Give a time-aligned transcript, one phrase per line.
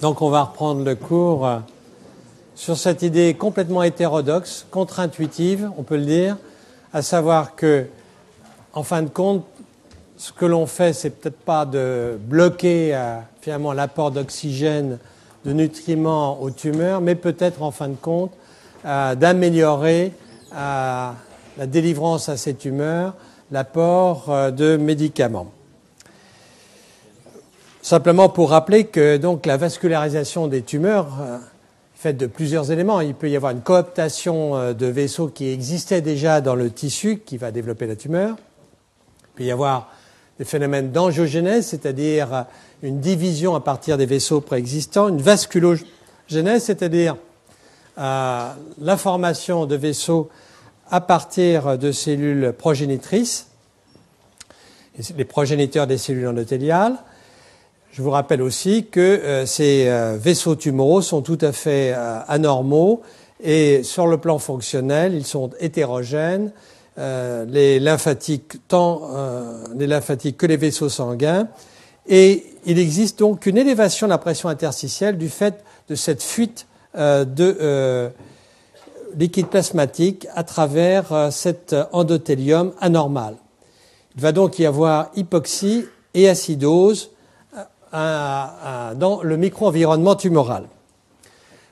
[0.00, 1.58] Donc on va reprendre le cours euh,
[2.54, 6.38] sur cette idée complètement hétérodoxe, contre-intuitive, on peut le dire,
[6.94, 7.84] à savoir que,
[8.72, 9.44] en fin de compte,
[10.16, 14.98] ce que l'on fait, c'est peut-être pas de bloquer euh, finalement l'apport d'oxygène,
[15.44, 18.32] de nutriments aux tumeurs, mais peut-être en fin de compte
[18.86, 20.12] euh, d'améliorer
[20.52, 21.14] la
[21.66, 23.14] délivrance à ces tumeurs,
[23.50, 25.52] l'apport de médicaments.
[27.90, 33.00] Simplement pour rappeler que donc la vascularisation des tumeurs euh, est faite de plusieurs éléments.
[33.00, 37.18] Il peut y avoir une cooptation euh, de vaisseaux qui existaient déjà dans le tissu
[37.26, 38.36] qui va développer la tumeur.
[38.38, 39.88] Il peut y avoir
[40.38, 42.42] des phénomènes d'angiogénèse, c'est-à-dire euh,
[42.84, 47.16] une division à partir des vaisseaux préexistants, une vasculogénèse, c'est-à-dire
[47.96, 50.30] la formation de vaisseaux
[50.92, 53.48] à partir de cellules progénitrices,
[55.16, 56.96] les progéniteurs des cellules endothéliales,
[57.92, 62.20] je vous rappelle aussi que euh, ces euh, vaisseaux tumoraux sont tout à fait euh,
[62.28, 63.02] anormaux
[63.42, 66.52] et sur le plan fonctionnel, ils sont hétérogènes,
[66.98, 69.08] les lymphatiques, tant
[69.74, 71.48] les lymphatiques que les vaisseaux sanguins.
[72.06, 76.66] Et il existe donc une élévation de la pression interstitielle du fait de cette fuite
[76.94, 78.10] de
[79.16, 83.36] liquide plasmatique à travers cet endothélium anormal.
[84.16, 87.10] Il va donc y avoir hypoxie et acidose
[87.92, 90.64] dans le micro-environnement tumoral.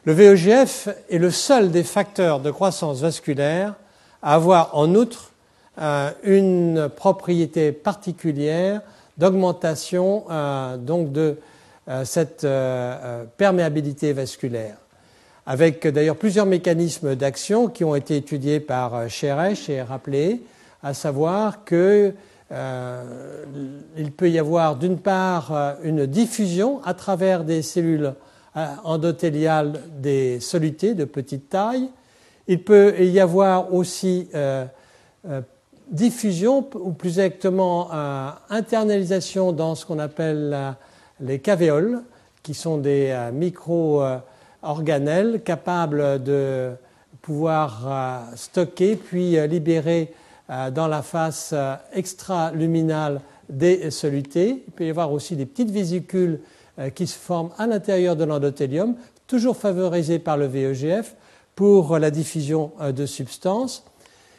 [0.04, 3.74] Le VEGF est le seul des facteurs de croissance vasculaire
[4.22, 5.32] à avoir en outre
[5.80, 8.80] euh, une propriété particulière
[9.16, 11.36] d'augmentation euh, donc de
[11.88, 12.46] euh, cette
[13.36, 14.76] perméabilité vasculaire,
[15.46, 20.42] avec d'ailleurs plusieurs mécanismes d'action qui ont été étudiés par Cheresh et rappelés,
[20.82, 22.12] à savoir que
[22.50, 23.44] euh,
[23.98, 28.14] il peut y avoir d'une part euh, une diffusion à travers des cellules
[28.56, 31.90] euh, endothéliales des solutés de petite taille.
[32.46, 34.30] Il peut y avoir aussi
[35.90, 37.90] diffusion, ou plus exactement
[38.48, 40.74] internalisation dans ce qu'on appelle
[41.20, 42.00] les cavéoles,
[42.42, 46.70] qui sont des micro-organelles capables de
[47.20, 50.10] pouvoir stocker puis libérer
[50.48, 53.20] dans la face euh, extraluminale
[53.50, 54.64] des solutés.
[54.66, 56.40] Il peut y avoir aussi des petites vésicules
[56.78, 58.94] euh, qui se forment à l'intérieur de l'endothélium,
[59.26, 61.14] toujours favorisées par le VEGF
[61.54, 63.84] pour la diffusion de substances.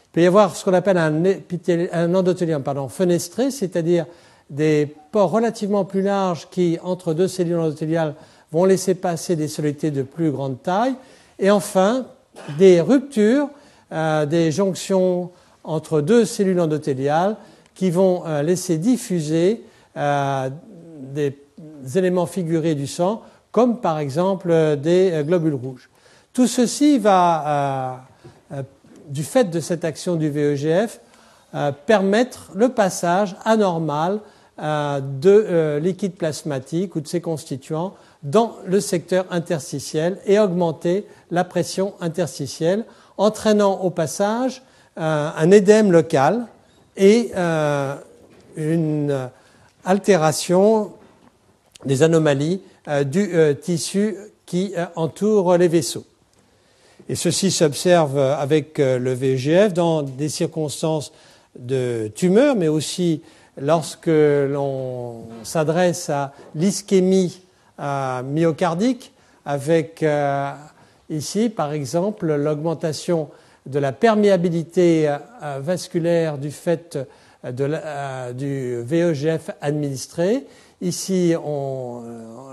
[0.06, 4.06] Il peut y avoir ce qu'on appelle un, endothélium pardon, fenestré, c'est-à-dire
[4.50, 8.16] des pores relativement plus larges qui, entre deux cellules endothéliales,
[8.52, 10.96] vont laisser passer des solutés de plus grande taille.
[11.38, 12.08] Et enfin,
[12.58, 13.50] des ruptures,
[13.92, 15.30] des jonctions
[15.70, 17.38] entre deux cellules endothéliales
[17.76, 19.64] qui vont euh, laisser diffuser
[19.96, 20.50] euh,
[21.14, 21.38] des
[21.96, 23.22] éléments figurés du sang,
[23.52, 25.90] comme par exemple euh, des globules rouges.
[26.34, 28.06] Tout ceci va,
[29.08, 31.02] du fait de cette action du VEGF,
[31.88, 34.20] permettre le passage anormal
[34.60, 41.96] de liquide plasmatique ou de ses constituants dans le secteur interstitiel et augmenter la pression
[42.00, 42.86] interstitielle,
[43.18, 44.62] entraînant au passage
[44.98, 46.48] euh, un édème local
[46.98, 47.96] et euh,
[48.58, 49.30] une
[49.86, 50.92] altération
[51.86, 56.06] des anomalies euh, du tissu qui entoure les vaisseaux.
[57.08, 61.12] Et ceci s'observe avec le VEGF dans des circonstances
[61.58, 63.22] de tumeur, mais aussi
[63.58, 67.42] lorsque l'on s'adresse à l'ischémie
[67.80, 69.14] myocardique,
[69.46, 70.04] avec
[71.10, 73.30] ici, par exemple, l'augmentation
[73.70, 76.98] de la perméabilité euh, vasculaire du fait
[77.46, 80.46] euh, euh, du VEGF administré.
[80.82, 81.36] Ici,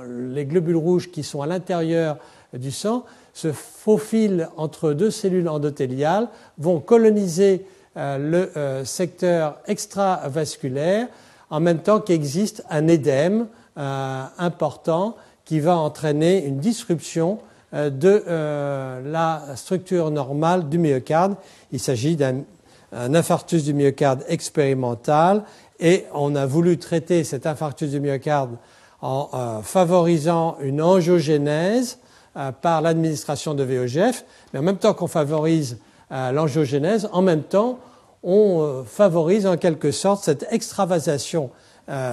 [0.09, 2.19] les globules rouges qui sont à l'intérieur
[2.53, 6.29] du sang se faufilent entre deux cellules endothéliales,
[6.59, 8.51] vont coloniser le
[8.83, 11.07] secteur extravasculaire
[11.51, 19.01] en même temps qu'existe un édème important qui va entraîner une disruption euh, de euh,
[19.11, 21.35] la structure normale du myocarde.
[21.73, 22.45] Il s'agit d'un
[22.93, 25.43] infarctus du myocarde expérimental
[25.81, 28.57] et on a voulu traiter cet infarctus du myocarde
[29.03, 31.99] en euh, favorisant une angiogénèse
[32.61, 35.79] par l'administration de VEGF, mais en même temps qu'on favorise
[36.11, 37.79] l'angiogénèse, en même temps
[38.23, 41.49] on favorise en quelque sorte cette extravasation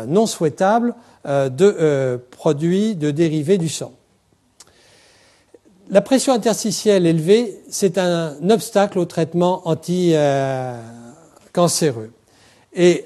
[0.08, 0.96] non souhaitable
[1.26, 3.92] de produits de dérivés du sang
[5.90, 12.12] la pression interstitielle élevée, c'est un obstacle au traitement anti-cancéreux.
[12.74, 13.06] Et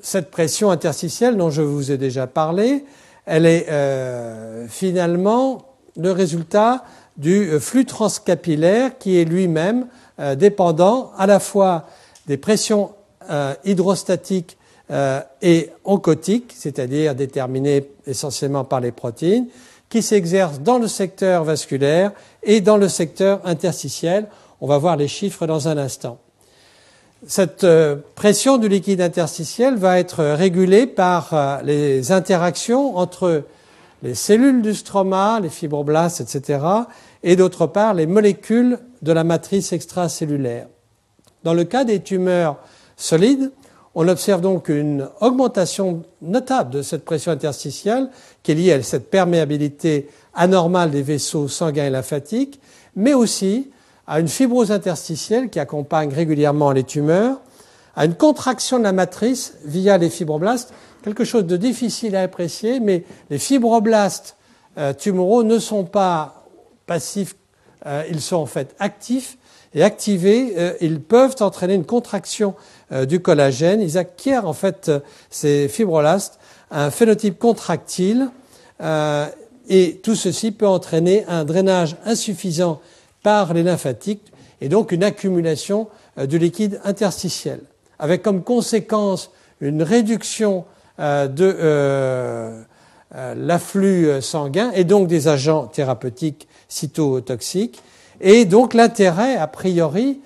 [0.00, 2.84] cette pression interstitielle dont je vous ai déjà parlé,
[3.26, 3.66] elle est
[4.68, 5.66] finalement
[5.96, 6.82] le résultat
[7.16, 9.86] du flux transcapillaire qui est lui-même
[10.36, 11.86] dépendant à la fois
[12.26, 12.90] des pressions
[13.64, 14.58] hydrostatiques
[15.42, 19.46] et oncotiques, c'est-à-dire déterminées essentiellement par les protéines,
[19.88, 22.12] qui s'exercent dans le secteur vasculaire
[22.42, 24.26] et dans le secteur interstitiel.
[24.60, 26.18] On va voir les chiffres dans un instant.
[27.26, 33.44] Cette euh, pression du liquide interstitiel va être régulée par euh, les interactions entre
[34.02, 36.60] les cellules du stroma, les fibroblastes, etc.,
[37.22, 40.68] et d'autre part les molécules de la matrice extracellulaire.
[41.42, 42.58] Dans le cas des tumeurs
[42.96, 43.50] solides,
[43.98, 48.10] on observe donc une augmentation notable de cette pression interstitielle
[48.42, 52.60] qui est liée à cette perméabilité anormale des vaisseaux sanguins et lymphatiques,
[52.94, 53.70] mais aussi
[54.06, 57.40] à une fibrose interstitielle qui accompagne régulièrement les tumeurs,
[57.96, 62.80] à une contraction de la matrice via les fibroblastes, quelque chose de difficile à apprécier,
[62.80, 64.36] mais les fibroblastes
[64.76, 66.44] euh, tumoraux ne sont pas
[66.86, 67.34] passifs,
[67.86, 69.38] euh, ils sont en fait actifs
[69.74, 72.54] et activés, euh, ils peuvent entraîner une contraction
[72.92, 73.80] euh, du collagène.
[73.80, 76.38] Ils acquièrent en fait euh, ces fibroblastes
[76.72, 78.28] un phénotype contractile
[79.68, 82.80] et tout ceci peut entraîner un drainage insuffisant
[83.22, 85.86] par les lymphatiques et donc une accumulation
[86.18, 87.60] du liquide interstitiel,
[88.00, 89.30] avec comme conséquence
[89.60, 90.64] une réduction
[90.98, 92.64] de
[93.14, 97.80] l'afflux sanguin et donc des agents thérapeutiques cytotoxiques
[98.20, 100.20] et donc l'intérêt, a priori,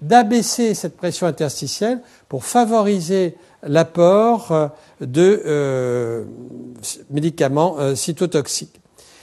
[0.00, 4.68] d'abaisser cette pression interstitielle pour favoriser l'apport euh,
[5.00, 6.24] de euh,
[7.10, 8.80] médicaments euh, cytotoxiques.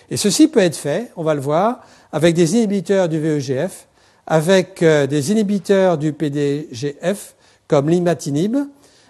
[0.10, 1.82] Et ceci peut être fait, on va le voir,
[2.12, 3.88] avec des inhibiteurs du VEGF,
[4.28, 7.36] avec des inhibiteurs du PDGF,
[7.68, 8.58] comme l'imatinib,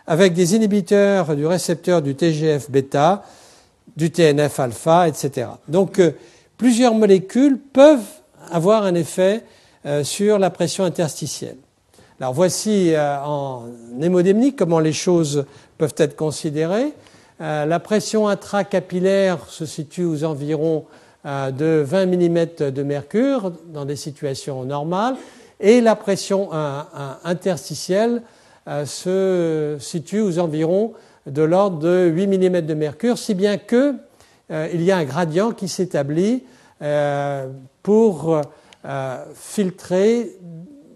[0.05, 3.23] avec des inhibiteurs du récepteur du TGF-bêta,
[3.97, 5.47] du TNF-alpha, etc.
[5.67, 5.99] Donc,
[6.57, 8.20] plusieurs molécules peuvent
[8.51, 9.43] avoir un effet
[9.85, 11.57] euh, sur la pression interstitielle.
[12.19, 13.65] Alors voici euh, en
[13.99, 15.45] hémodémnique comment les choses
[15.77, 16.93] peuvent être considérées.
[17.41, 20.85] Euh, la pression intracapillaire se situe aux environs
[21.23, 25.15] de 20 mm de mercure dans des situations normales
[25.59, 26.49] et la pression
[27.23, 28.23] interstitielle
[28.85, 30.93] se situe aux environs
[31.27, 35.67] de l'ordre de 8 mm de mercure, si bien qu'il y a un gradient qui
[35.67, 36.41] s'établit
[37.83, 38.41] pour
[38.83, 40.39] euh, filtrer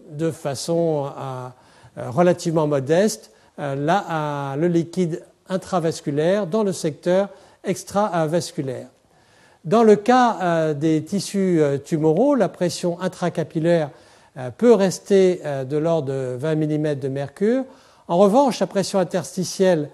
[0.10, 3.30] de façon euh, relativement modeste
[3.60, 7.30] euh, le liquide intravasculaire dans le secteur
[7.64, 8.88] extravasculaire.
[9.66, 13.90] Dans le cas des tissus tumoraux, la pression intracapillaire
[14.58, 17.64] peut rester de l'ordre de 20 mm de mercure.
[18.08, 19.90] En revanche, la pression interstitielle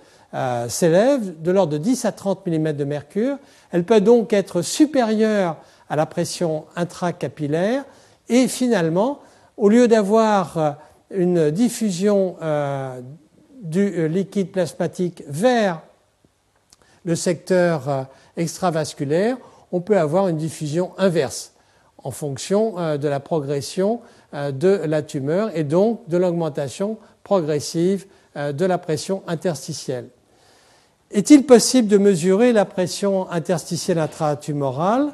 [0.68, 3.38] s'élève de l'ordre de 10 à 30 mm de mercure.
[3.72, 5.56] Elle peut donc être supérieure
[5.92, 7.84] à la pression intracapillaire
[8.30, 9.20] et finalement,
[9.58, 10.72] au lieu d'avoir euh,
[11.14, 13.02] une diffusion euh,
[13.62, 15.82] du euh, liquide plasmatique vers
[17.04, 18.08] le secteur
[18.38, 19.36] extravasculaire,
[19.74, 21.52] on peut avoir une diffusion inverse
[22.04, 24.02] en fonction de la progression
[24.34, 28.06] de la tumeur et donc de l'augmentation progressive
[28.36, 30.10] de la pression interstitielle.
[31.10, 35.12] Est-il possible de mesurer la pression interstitielle intratumorale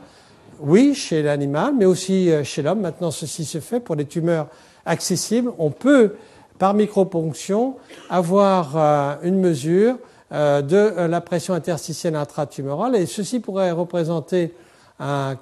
[0.60, 2.82] oui, chez l'animal, mais aussi euh, chez l'homme.
[2.82, 4.48] Maintenant, ceci se fait pour des tumeurs
[4.86, 5.52] accessibles.
[5.58, 6.16] On peut,
[6.58, 7.76] par microponction,
[8.10, 9.98] avoir euh, une mesure
[10.32, 14.54] euh, de la pression interstitielle intratumorale et ceci pourrait représenter
[15.00, 15.38] un,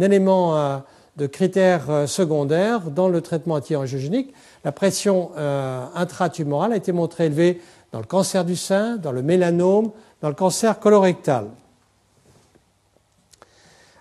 [0.00, 0.82] élément
[1.16, 4.34] de critère secondaire dans le traitement anti-angiogénique.
[4.64, 5.30] La pression
[5.94, 7.60] intratumorale a été montrée élevée
[7.92, 9.92] dans le cancer du sein, dans le mélanome,
[10.22, 11.46] dans le cancer colorectal.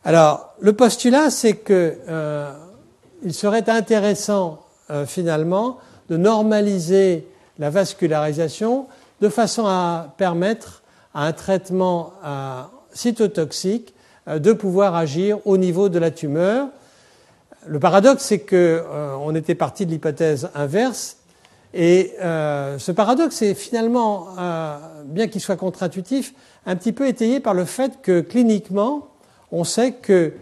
[0.08, 2.52] Alors, le postulat, c'est qu'il euh,
[3.32, 8.86] serait intéressant euh, finalement de normaliser la vascularisation
[9.22, 10.84] de façon à permettre
[11.16, 12.62] à un traitement euh,
[12.94, 13.96] cytotoxique
[14.28, 16.68] de pouvoir agir au niveau de la tumeur.
[17.66, 21.18] Le paradoxe, c'est qu'on était parti de l'hypothèse inverse,
[21.76, 24.30] et ce paradoxe est finalement,
[25.06, 26.34] bien qu'il soit contre-intuitif,
[26.66, 29.10] un petit peu étayé par le fait que cliniquement,
[29.52, 30.34] on sait que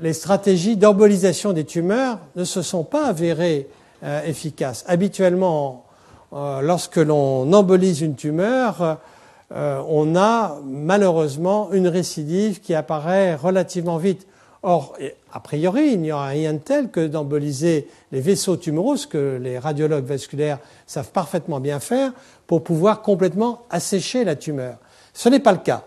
[0.00, 3.68] les stratégies d'embolisation des tumeurs ne se sont pas avérées
[4.04, 4.84] euh, efficaces.
[4.86, 5.84] Habituellement,
[6.32, 8.98] euh, lorsque l'on embolise une tumeur,
[9.50, 14.26] euh, on a malheureusement une récidive qui apparaît relativement vite.
[14.62, 14.96] Or,
[15.32, 19.38] a priori, il n'y a rien de tel que d'emboliser les vaisseaux tumoraux, ce que
[19.40, 22.12] les radiologues vasculaires savent parfaitement bien faire,
[22.46, 24.76] pour pouvoir complètement assécher la tumeur.
[25.14, 25.84] Ce n'est pas le cas.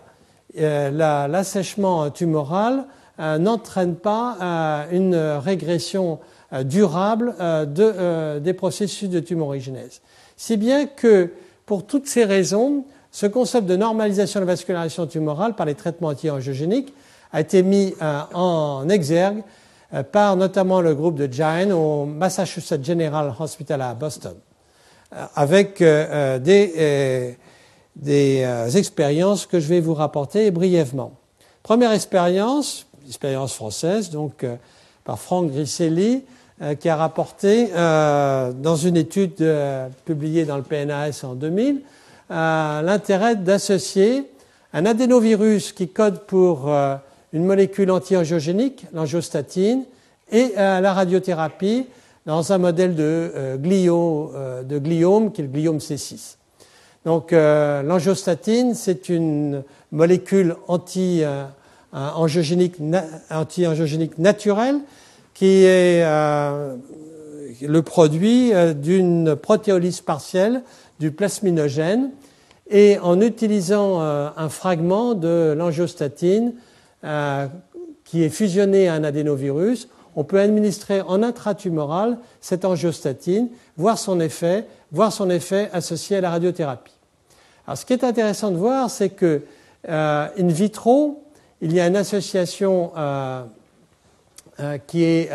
[0.54, 2.84] L'assèchement tumoral
[3.18, 6.18] n'entraîne pas une régression
[6.64, 7.34] durable
[7.70, 10.00] des processus de tumorigénèse.
[10.36, 11.30] Si bien que,
[11.66, 16.08] pour toutes ces raisons, ce concept de normalisation de la vascularisation tumorale par les traitements
[16.08, 16.92] anti-angiogéniques
[17.32, 17.94] a été mis
[18.34, 19.42] en exergue
[19.94, 24.34] euh, par notamment le groupe de Giant au Massachusetts General Hospital à Boston,
[25.14, 26.38] euh, avec euh,
[27.96, 31.12] des, des expériences que je vais vous rapporter brièvement.
[31.62, 34.44] Première expérience, expérience française, donc
[35.04, 36.22] par Franck Griselli,
[36.80, 39.44] qui a rapporté dans une étude
[40.04, 41.82] publiée dans le PNAS en 2000
[42.30, 44.30] l'intérêt d'associer
[44.72, 46.70] un adénovirus qui code pour
[47.32, 49.84] une molécule anti-angiogénique, l'angiostatine,
[50.30, 51.86] et euh, la radiothérapie
[52.24, 56.36] dans un modèle de, euh, euh, de gliome qui est le gliome C6.
[57.04, 62.76] Donc l'angiostatine, c'est une molécule anti-angiogénique
[63.30, 63.66] anti
[64.18, 64.78] naturelle
[65.34, 66.04] qui est
[67.60, 70.62] le produit d'une protéolyse partielle
[71.00, 72.12] du plasminogène
[72.70, 76.52] et en utilisant un fragment de l'angiostatine
[77.04, 77.48] euh,
[78.04, 84.20] qui est fusionné à un adénovirus, on peut administrer en intratumoral cette angiostatine, voir son
[84.20, 86.92] effet, voir son effet associé à la radiothérapie.
[87.74, 89.42] Ce qui est intéressant de voir, c'est que
[89.88, 91.24] euh, in vitro,
[91.60, 93.44] il y a une association euh,
[94.86, 95.30] qui est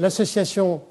[0.00, 0.82] l'association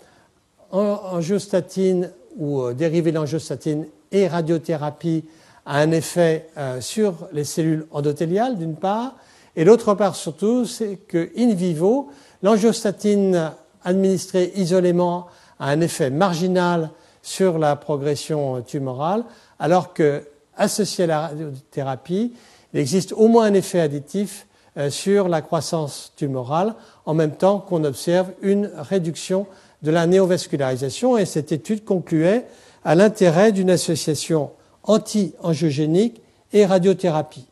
[0.72, 5.26] angiostatine ou dérivée d'angiostatine et radiothérapie
[5.66, 9.16] a un effet euh, sur les cellules endothéliales, d'une part,
[9.56, 12.10] et l'autre part surtout, c'est que in vivo,
[12.44, 13.52] l'angiostatine
[13.84, 15.28] administrée isolément
[15.60, 16.90] a un effet marginal
[17.22, 19.24] sur la progression tumorale,
[19.60, 20.24] alors que
[20.58, 22.34] associé à la radiothérapie,
[22.74, 24.48] il existe au moins un effet additif
[24.78, 29.48] euh, sur la croissance tumorale, en même temps qu'on observe une réduction
[29.82, 32.46] de la néovascularisation, et cette étude concluait
[32.84, 34.52] à l'intérêt d'une association
[34.84, 36.22] anti-angiogénique
[36.54, 37.48] et radiothérapie.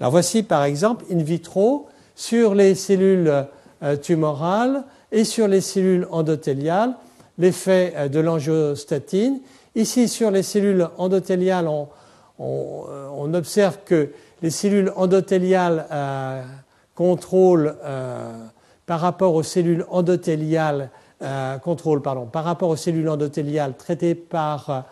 [0.00, 1.86] Alors voici par exemple in vitro
[2.16, 3.46] sur les cellules
[3.82, 6.94] euh, tumorales et sur les cellules endothéliales
[7.38, 9.40] l'effet euh, de l'angiostatine.
[9.76, 11.88] Ici sur les cellules endothéliales, on,
[12.40, 14.10] euh, observe que
[14.42, 15.86] les cellules endothéliales
[16.94, 17.74] contrôlent
[18.86, 24.84] par rapport aux cellules endothéliales par rapport aux cellules endothéliales traitées par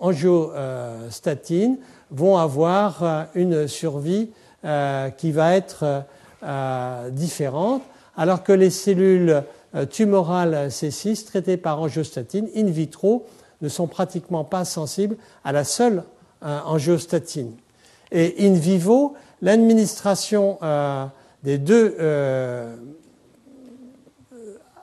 [0.00, 1.78] angiostatines
[2.10, 4.30] vont avoir euh, une survie
[4.64, 6.04] euh, qui va être
[6.42, 7.82] euh, différente,
[8.16, 9.42] alors que les cellules
[9.88, 13.26] tumorales C6 traitées par angiostatine in vitro
[13.62, 16.02] ne sont pratiquement pas sensibles à la seule
[16.42, 17.52] angiostatine.
[18.10, 20.58] Et in vivo, l'administration
[21.44, 21.96] des deux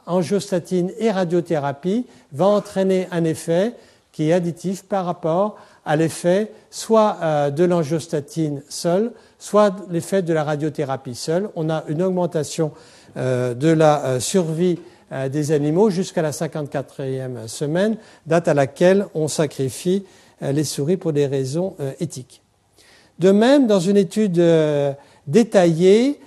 [0.05, 3.74] angiostatine et radiothérapie va entraîner un effet
[4.13, 5.57] qui est additif par rapport
[5.88, 11.50] à l'effet soit euh, de l'angiostatine seule, soit l'effet de la radiothérapie seule.
[11.56, 12.74] On a une augmentation
[13.15, 14.79] euh, de la euh, survie
[15.32, 20.03] des animaux jusqu'à la 54e semaine, date à laquelle on sacrifie
[20.41, 22.41] les souris pour des raisons éthiques.
[23.17, 24.44] De même, dans une étude
[25.25, 26.20] détaillée,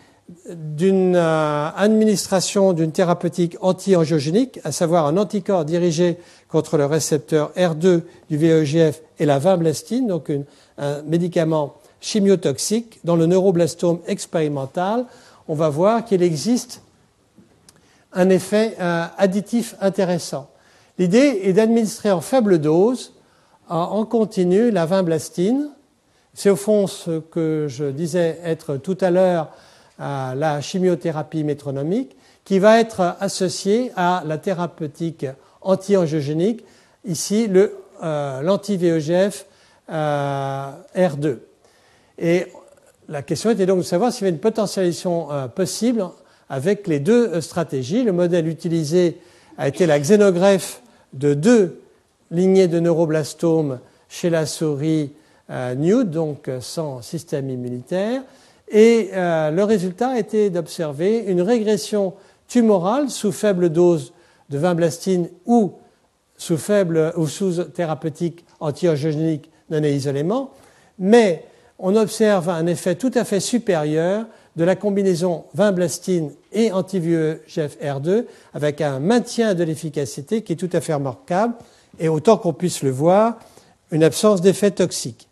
[0.54, 6.18] d'une euh, administration d'une thérapeutique anti-angiogénique, à savoir un anticorps dirigé
[6.48, 10.32] contre le récepteur R2 du VEGF et la vinblastine, donc
[10.78, 15.04] un médicament chimiotoxique, dans le neuroblastome expérimental,
[15.48, 16.82] on va voir qu'il existe
[18.12, 20.48] un effet euh, additif intéressant.
[20.98, 23.12] L'idée est d'administrer en faible dose,
[23.68, 25.70] en continu, la vinblastine.
[26.34, 29.50] C'est au fond ce que je disais être tout à l'heure
[30.00, 35.26] la chimiothérapie métronomique qui va être associée à la thérapeutique
[35.60, 36.64] anti-angiogénique,
[37.04, 37.48] ici
[38.02, 39.46] euh, l'anti-VEGF
[39.90, 41.38] euh, R2.
[42.18, 42.46] Et
[43.08, 46.04] la question était donc de savoir s'il y avait une potentialisation euh, possible
[46.48, 48.02] avec les deux stratégies.
[48.02, 49.18] Le modèle utilisé
[49.58, 51.80] a été la xénogreffe de deux
[52.30, 55.12] lignées de neuroblastomes chez la souris
[55.76, 58.22] nude, donc sans système immunitaire,
[58.70, 62.14] et euh, le résultat était d'observer une régression
[62.46, 64.12] tumorale sous faible dose
[64.48, 65.72] de vinblastine ou
[66.36, 70.50] sous faible ou sous thérapeutique anti-angiogénique non isolément,
[70.98, 71.44] mais
[71.78, 78.80] on observe un effet tout à fait supérieur de la combinaison vinblastine et anti-VEGF-R2 avec
[78.80, 81.54] un maintien de l'efficacité qui est tout à fait remarquable
[81.98, 83.38] et autant qu'on puisse le voir,
[83.90, 85.28] une absence d'effet toxique.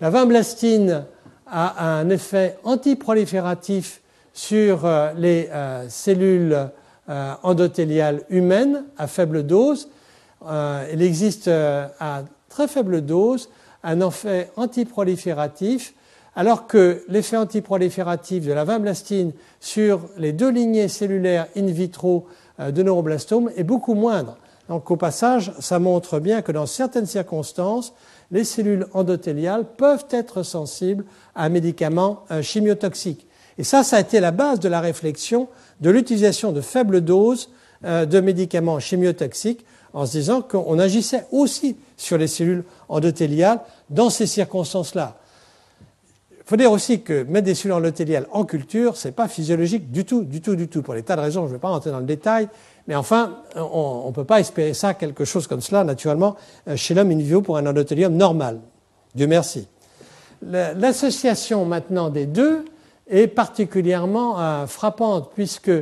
[0.00, 1.04] La vinblastine
[1.46, 4.00] a un effet antiprolifératif
[4.32, 6.68] sur euh, les euh, cellules
[7.08, 9.88] euh, endothéliales humaines à faible dose.
[10.92, 13.48] il existe à très faible dose
[13.82, 15.94] un effet antiprolifératif,
[16.34, 22.26] alors que l'effet antiprolifératif de la vinblastine sur les deux lignées cellulaires in vitro
[22.58, 24.36] de neuroblastome est beaucoup moindre.
[24.68, 27.94] Donc au passage, ça montre bien que dans certaines circonstances,
[28.30, 31.04] les cellules endothéliales peuvent être sensibles
[31.34, 33.26] à un médicament chimiotoxique.
[33.58, 35.48] Et ça, ça a été la base de la réflexion
[35.80, 37.50] de l'utilisation de faibles doses
[37.84, 44.10] euh, de médicaments chimiotoxiques en se disant qu'on agissait aussi sur les cellules endothéliales dans
[44.10, 45.18] ces circonstances-là.
[46.30, 49.90] Il faut dire aussi que mettre des cellules endothéliales en culture, ce n'est pas physiologique
[49.90, 51.68] du tout, du tout, du tout, pour des tas de raisons, je ne vais pas
[51.68, 52.48] rentrer dans le détail,
[52.86, 56.36] mais enfin, on ne peut pas espérer ça, quelque chose comme cela, naturellement,
[56.68, 58.60] euh, chez l'homme in pour un endothélium normal.
[59.14, 59.66] Dieu merci.
[60.42, 62.64] L'association maintenant des deux
[63.08, 65.72] est particulièrement euh, frappante puisque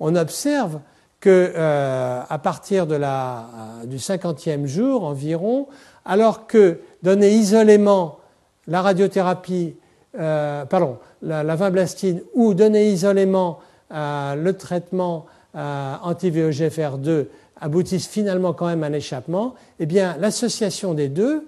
[0.00, 0.80] on observe
[1.20, 3.46] que euh, à partir de la,
[3.84, 5.66] du cinquantième jour environ,
[6.04, 8.18] alors que donner isolément
[8.66, 9.76] la radiothérapie,
[10.12, 13.58] pardon, la, la vinblastine ou donner isolément
[13.90, 17.26] le traitement anti-VEGFR2
[17.60, 21.46] aboutissent finalement quand même à un échappement, eh bien l'association des deux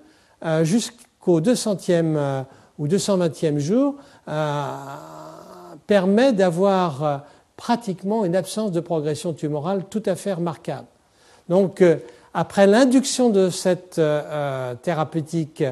[0.62, 2.44] jusqu'au 200e
[2.78, 3.96] ou 220e jour
[5.86, 7.18] permet d'avoir euh,
[7.56, 10.86] pratiquement une absence de progression tumorale tout à fait remarquable.
[11.48, 11.96] Donc, euh,
[12.34, 15.64] après l'induction de cette euh, thérapeutique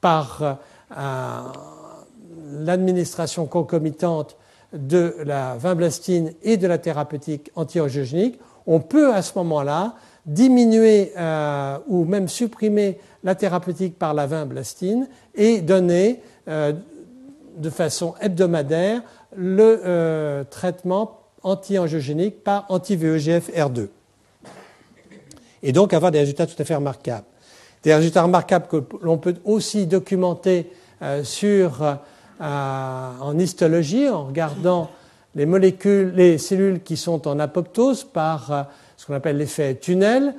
[0.00, 0.58] par
[2.52, 4.36] l'administration concomitante
[4.72, 9.94] de la vinblastine et de la thérapeutique anti-angiogénique, on peut à ce moment-là
[10.26, 11.12] diminuer
[11.88, 19.02] ou même supprimer la thérapeutique par la vinblastine et donner de façon hebdomadaire
[19.36, 23.88] le euh, traitement anti-angiogénique par anti-VEGF-R2.
[25.62, 27.26] Et donc avoir des résultats tout à fait remarquables.
[27.82, 30.70] Des résultats remarquables que l'on peut aussi documenter
[31.02, 31.98] euh, sur,
[32.40, 34.90] euh, en histologie en regardant
[35.34, 40.34] les molécules, les cellules qui sont en apoptose par ce qu'on appelle l'effet tunnel.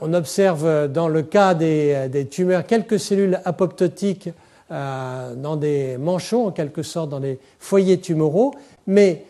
[0.00, 4.30] On observe dans le cas des, tumeurs quelques cellules apoptotiques
[4.72, 8.54] euh, dans des manchons, en quelque sorte, dans des foyers tumoraux,
[8.86, 9.24] mais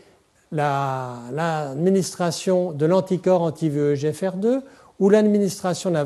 [0.52, 4.60] l'administration de l'anticorps anti-VEGFR2
[4.98, 6.04] ou l'administration de la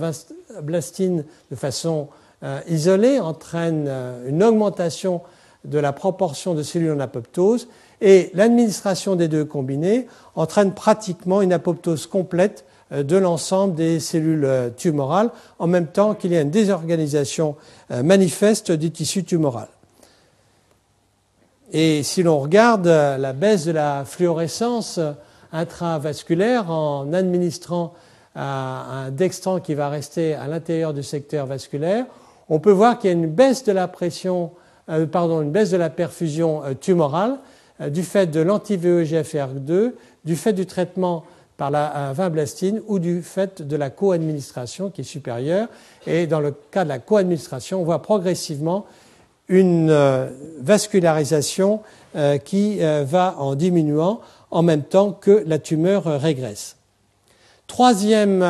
[0.63, 2.07] blastine de façon
[2.45, 5.21] euh, isolée entraîne euh, une augmentation
[5.65, 7.69] de la proportion de cellules en apoptose
[8.01, 14.45] et l'administration des deux combinés entraîne pratiquement une apoptose complète euh, de l'ensemble des cellules
[14.45, 17.57] euh, tumorales, en même temps qu'il y a une désorganisation
[17.91, 19.69] euh, manifeste du tissu tumoral.
[21.73, 25.01] Et si l'on regarde la baisse de la fluorescence
[25.51, 27.95] intravasculaire en administrant
[28.37, 32.05] un dextran qui va rester à l'intérieur du secteur vasculaire,
[32.49, 34.53] on peut voir qu'il y a une baisse de la pression,
[35.11, 37.39] pardon, une baisse de la perfusion tumorale
[37.89, 39.93] du fait de l'anti-VEGFR2,
[40.25, 41.25] du fait du traitement
[41.57, 45.69] par la vinblastine ou du fait de la co-administration qui est supérieure.
[46.07, 48.87] Et dans le cas de la co-administration, on voit progressivement
[49.49, 51.81] une euh, vascularisation
[52.17, 54.21] euh, qui euh, va en diminuant
[54.51, 56.77] en même temps que la tumeur régresse.
[57.67, 58.43] Troisième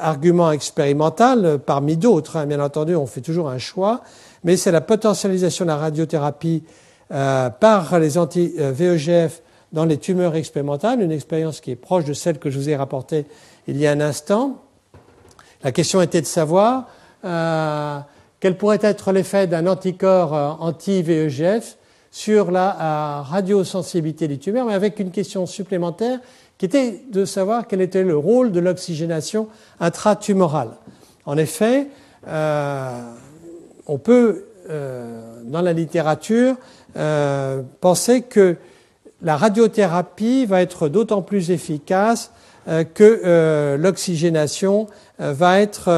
[0.00, 4.02] argument expérimental, parmi d'autres, hein, bien entendu, on fait toujours un choix,
[4.44, 6.62] mais c'est la potentialisation de la radiothérapie
[7.08, 12.48] par les anti-VEGF dans les tumeurs expérimentales, une expérience qui est proche de celle que
[12.48, 13.26] je vous ai rapportée
[13.66, 14.62] il y a un instant.
[15.62, 16.88] La question était de savoir
[17.24, 17.98] euh,
[18.38, 21.76] quel pourrait être l'effet d'un anticorps euh, anti-VEGF
[22.10, 26.20] sur la euh, radiosensibilité des tumeurs, mais avec une question supplémentaire
[26.56, 29.48] qui était de savoir quel était le rôle de l'oxygénation
[29.80, 30.76] intratumorale.
[31.26, 31.88] En effet,
[33.86, 36.56] on peut, dans la littérature,
[37.80, 38.56] penser que
[39.22, 42.30] la radiothérapie va être d'autant plus efficace
[42.66, 44.86] euh, que euh, l'oxygénation
[45.20, 45.90] euh, va être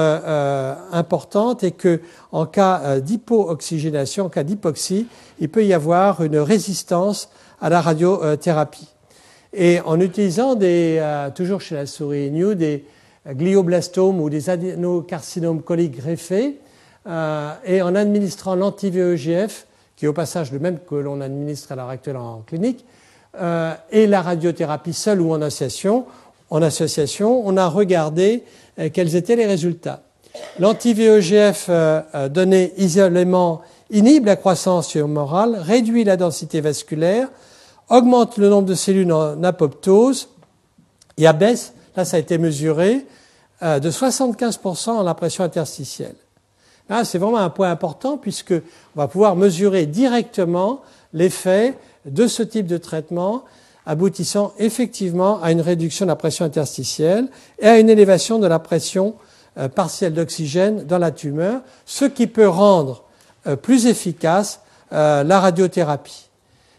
[0.93, 2.01] importante et que
[2.33, 5.07] en cas d'hypooxygénation, en cas d'hypoxie,
[5.39, 7.29] il peut y avoir une résistance
[7.61, 8.89] à la radiothérapie.
[9.53, 11.01] Et en utilisant des,
[11.35, 12.85] toujours chez la souris New, des
[13.27, 16.59] glioblastomes ou des adénocarcinomes coliques greffés,
[17.07, 19.67] et en administrant l'anti-VEGF,
[19.97, 22.85] qui est au passage le même que l'on administre à l'heure actuelle en clinique,
[23.41, 26.07] euh, et la radiothérapie seule ou en association,
[26.51, 28.45] en association, on a regardé
[28.79, 30.03] euh, quels étaient les résultats.
[30.59, 31.71] L'anti-VEGF
[32.29, 37.29] donné isolément inhibe la croissance tumorale, réduit la densité vasculaire,
[37.89, 40.29] augmente le nombre de cellules en apoptose
[41.17, 43.07] et abaisse, là ça a été mesuré,
[43.63, 46.17] de 75% en la pression interstitielle.
[46.89, 48.63] Là, c'est vraiment un point important puisqu'on
[48.95, 53.45] va pouvoir mesurer directement l'effet de ce type de traitement
[53.87, 58.59] aboutissant effectivement à une réduction de la pression interstitielle et à une élévation de la
[58.59, 59.15] pression
[59.59, 63.05] euh, partielle d'oxygène dans la tumeur, ce qui peut rendre
[63.47, 64.61] euh, plus efficace
[64.93, 66.29] euh, la radiothérapie.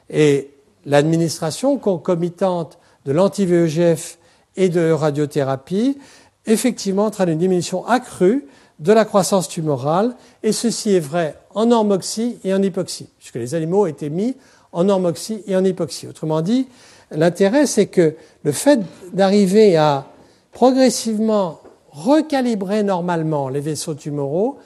[0.09, 0.51] Et
[0.85, 4.17] l'administration concomitante de l'anti-VEGF
[4.57, 5.97] et de radiothérapie
[6.45, 8.45] effectivement entraîne une diminution accrue
[8.79, 13.55] de la croissance tumorale, et ceci est vrai en normoxie et en hypoxie, puisque les
[13.55, 14.35] animaux ont été mis
[14.71, 16.07] en normoxie et en hypoxie.
[16.07, 16.67] Autrement dit,
[17.11, 18.79] l'intérêt, c'est que le fait
[19.13, 20.05] d'arriver à
[20.51, 21.59] progressivement
[21.91, 24.57] recalibrer normalement les vaisseaux tumoraux,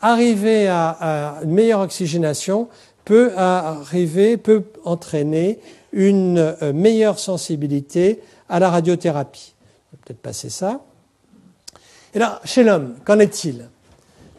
[0.00, 2.68] arriver à, une meilleure oxygénation,
[3.04, 5.58] peut arriver, peut entraîner
[5.92, 9.54] une euh, meilleure sensibilité à la radiothérapie.
[9.92, 10.80] On peut-être passer ça.
[12.14, 13.68] Et là, chez l'homme, qu'en est-il?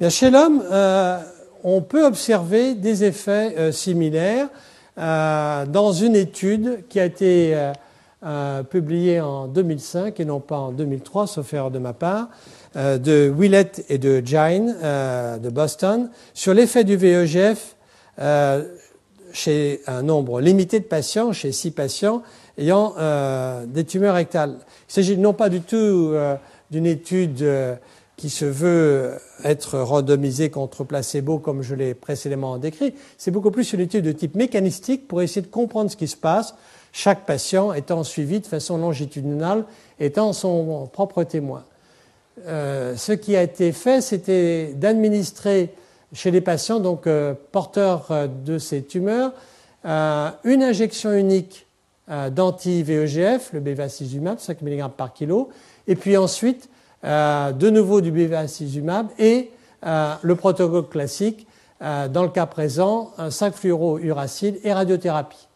[0.10, 1.20] Chez l'homme, euh,
[1.64, 4.50] on peut observer des effets euh, similaires
[4.98, 7.56] euh, dans une étude qui a été
[8.70, 12.30] publiée en 2005 et non pas en 2003, sauf erreur de ma part,
[12.76, 17.76] de Willett et de Jine de Boston sur l'effet du VEGF
[19.34, 22.22] chez un nombre limité de patients, chez six patients
[22.60, 22.94] ayant
[23.66, 24.58] des tumeurs rectales.
[24.88, 26.14] Il s'agit non pas du tout
[26.72, 27.76] d'une étude euh,
[28.16, 32.94] qui se veut être randomisée contre placebo, comme je l'ai précédemment décrit.
[33.18, 36.18] C'est beaucoup plus une étude de type mécanistique pour essayer de comprendre ce qui se
[36.18, 36.56] passe,
[36.94, 39.66] chaque patient étant suivi de façon longitudinale,
[40.00, 41.64] étant son propre témoin.
[42.46, 45.74] Euh, ce qui a été fait, c'était d'administrer
[46.14, 48.10] chez les patients, donc euh, porteurs
[48.46, 49.34] de ces tumeurs,
[49.84, 51.66] une injection unique
[52.08, 55.50] d'anti-VEGF, le bevacizumab, 5 mg par kilo,
[55.88, 56.70] et puis ensuite
[57.04, 59.52] euh, de nouveau du bevacizumab et
[59.86, 61.48] euh, le protocole classique,
[61.82, 65.48] euh, dans le cas présent, 5-fluorouracil et radiothérapie.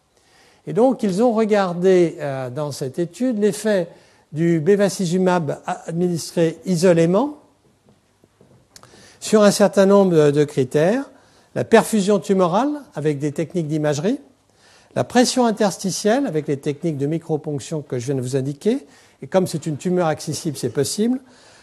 [0.66, 2.18] Et donc ils ont regardé
[2.52, 3.86] dans cette étude l'effet
[4.32, 7.38] du bevacizumab administré isolément
[9.20, 11.04] sur un certain nombre de critères,
[11.54, 14.18] la perfusion tumorale avec des techniques d'imagerie,
[14.96, 18.86] la pression interstitielle avec les techniques de microponction que je viens de vous indiquer,
[19.22, 21.20] et comme c'est une tumeur accessible, c'est possible.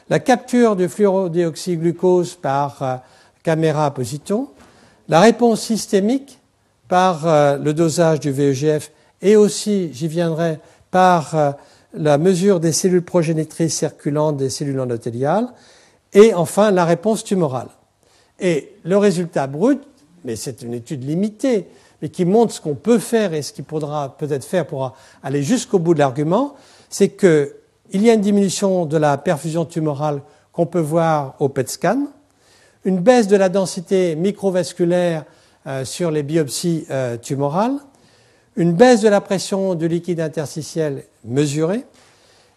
[0.10, 2.96] La capture du fluorodéoxyglucose par euh,
[3.42, 4.50] caméra positron,
[5.10, 6.40] la réponse systémique
[6.88, 8.92] par euh, le dosage du VEGF
[9.24, 10.60] et aussi, j'y viendrai,
[10.92, 11.52] par euh,
[11.96, 15.48] la mesure des cellules progénitrices circulantes des cellules endothéliales,
[16.14, 17.70] et enfin la réponse tumorale.
[18.40, 19.82] Et le résultat brut,
[20.24, 21.66] mais c'est une étude limitée,
[22.04, 25.42] mais qui montre ce qu'on peut faire et ce qu'il faudra peut-être faire pour aller
[25.42, 26.54] jusqu'au bout de l'argument,
[26.90, 27.54] c'est qu'il
[27.94, 32.08] y a une diminution de la perfusion tumorale qu'on peut voir au PET scan,
[32.84, 35.24] une baisse de la densité microvasculaire
[35.66, 37.78] euh, sur les biopsies euh, tumorales,
[38.58, 41.86] une baisse de la pression du liquide interstitiel mesurée,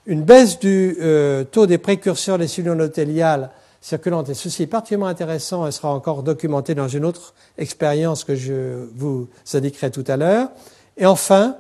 [0.07, 3.51] une baisse du euh, taux des précurseurs des cellules endothéliales
[3.87, 8.35] circulantes, et ceci est particulièrement intéressant et sera encore documenté dans une autre expérience que
[8.35, 10.49] je vous indiquerai tout à l'heure,
[10.97, 11.57] et enfin,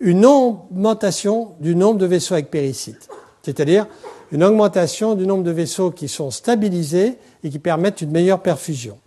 [0.00, 3.08] une augmentation du nombre de vaisseaux avec péricyte,
[3.42, 3.86] c'est-à-dire
[4.32, 8.98] une augmentation du nombre de vaisseaux qui sont stabilisés et qui permettent une meilleure perfusion.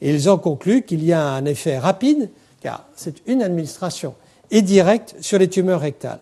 [0.00, 2.30] Et ils ont conclu qu'il y a un effet rapide,
[2.60, 4.14] car c'est une administration,
[4.52, 6.20] et direct sur les tumeurs rectales.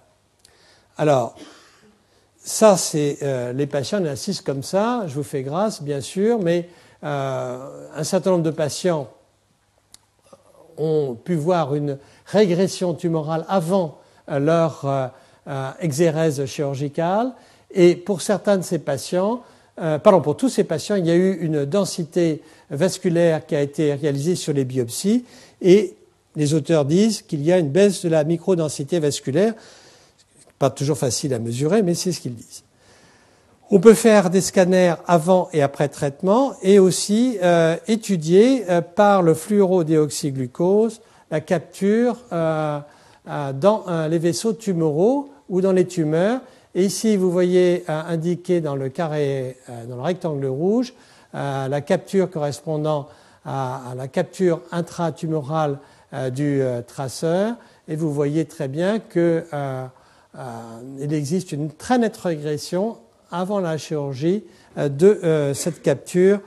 [0.96, 1.34] Alors,
[2.50, 6.68] ça, c'est euh, les patients insistent comme ça, je vous fais grâce, bien sûr, mais
[7.04, 9.08] euh, un certain nombre de patients
[10.76, 15.06] ont pu voir une régression tumorale avant leur euh,
[15.46, 17.32] euh, exérèse chirurgicale.
[17.70, 19.42] Et pour certains de ces patients,
[19.76, 23.94] pardon, pour tous ces patients, il y a eu une densité vasculaire qui a été
[23.94, 25.24] réalisée sur les biopsies
[25.62, 25.94] et
[26.34, 29.54] les auteurs disent qu'il y a une baisse de la microdensité vasculaire.
[30.60, 32.62] Pas toujours facile à mesurer, mais c'est ce qu'ils disent.
[33.72, 37.38] On peut faire des scanners avant et après traitement et aussi
[37.86, 42.80] étudier par le fluorodéoxyglucose la capture euh,
[43.52, 46.40] dans euh, les vaisseaux tumoraux ou dans les tumeurs.
[46.74, 49.56] Et ici, vous voyez euh, indiqué dans le carré,
[49.88, 50.94] dans le rectangle rouge,
[51.32, 53.08] la capture correspondant
[53.44, 55.78] à, la capture intratumorale
[56.32, 57.54] du traceur.
[57.86, 58.98] Et vous voyez très bien
[60.34, 62.98] qu'il existe une très nette régression
[63.30, 64.44] avant la chirurgie
[64.76, 66.40] de cette capture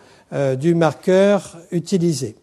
[0.59, 2.35] du marqueur utilisé.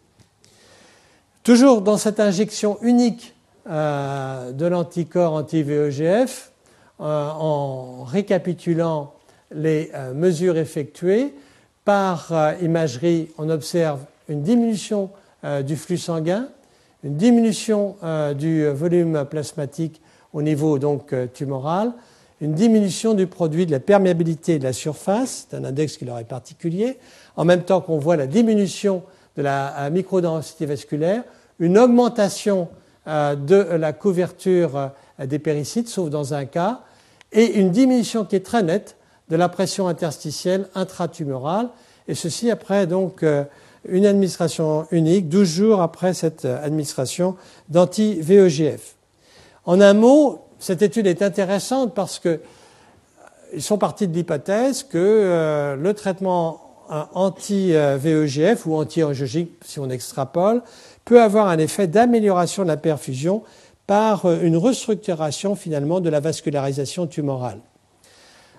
[1.42, 3.35] Toujours dans cette injection unique
[3.66, 6.53] de l'anticorps anti-VEGF,
[6.98, 9.14] en récapitulant
[9.53, 11.35] les mesures effectuées,
[11.85, 15.11] par imagerie, on observe une diminution
[15.64, 16.48] du flux sanguin,
[17.03, 17.96] une diminution
[18.38, 20.00] du volume plasmatique
[20.32, 21.92] au niveau donc tumoral,
[22.40, 26.18] une diminution du produit de la perméabilité de la surface, c'est un index qui leur
[26.18, 26.98] est particulier,
[27.36, 29.02] en même temps qu'on voit la diminution
[29.36, 31.22] de la microdensité vasculaire,
[31.58, 32.68] une augmentation
[33.06, 36.80] de la couverture des péricytes, sauf dans un cas,
[37.32, 38.96] et une diminution qui est très nette
[39.28, 41.68] de la pression interstitielle intratumorale,
[42.08, 43.24] et ceci après donc
[43.88, 47.36] une administration unique, 12 jours après cette administration
[47.68, 48.96] d'anti-VEGF.
[49.70, 55.76] En un mot, cette étude est intéressante parce qu'ils sont partis de l'hypothèse que euh,
[55.76, 56.61] le traitement
[57.14, 60.62] anti-VEGF ou anti-angiogénique, si on extrapole,
[61.04, 63.44] peut avoir un effet d'amélioration de la perfusion
[63.87, 67.61] par euh, une restructuration finalement de la vascularisation tumorale.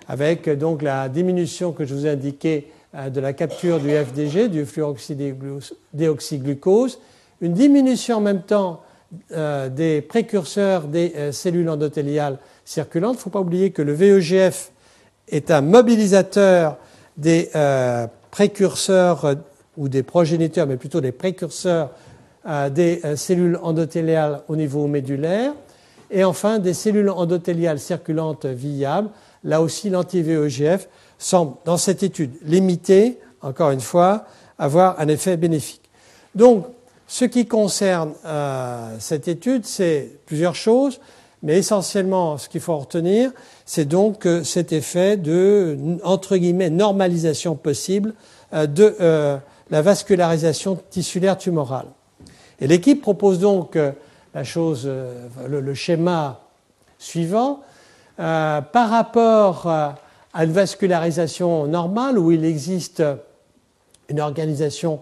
[0.08, 4.48] Avec donc la diminution que je vous ai indiquée euh, de la capture du FDG,
[4.48, 7.00] du fluoxydéoxyglucose,
[7.42, 8.80] une diminution en même temps
[9.32, 13.14] euh, des précurseurs des euh, cellules endothéliales circulantes.
[13.14, 14.72] Il ne faut pas oublier que le VEGF
[15.28, 16.78] est un mobilisateur
[17.16, 17.50] des
[18.30, 19.34] précurseurs
[19.76, 21.90] ou des progéniteurs, mais plutôt des précurseurs
[22.70, 25.52] des cellules endothéliales au niveau médulaire.
[26.10, 29.10] Et enfin, des cellules endothéliales circulantes viables.
[29.44, 34.24] Là aussi, l'anti-VEGF semble, dans cette étude, limiter, encore une fois,
[34.58, 35.82] avoir un effet bénéfique.
[36.34, 36.66] Donc,
[37.12, 40.98] ce qui concerne euh, cette étude, c'est plusieurs choses,
[41.42, 43.32] mais essentiellement, ce qu'il faut retenir,
[43.66, 45.76] c'est donc cet effet de,
[46.70, 48.14] normalisation possible
[48.54, 49.36] euh, de euh,
[49.68, 51.84] la vascularisation tissulaire tumorale.
[52.62, 53.76] Et l'équipe propose donc
[54.34, 54.88] la chose,
[55.46, 56.40] le, schéma
[56.98, 57.60] suivant.
[58.16, 59.96] par rapport à
[60.44, 63.02] une vascularisation normale où il existe
[64.08, 65.00] une organisation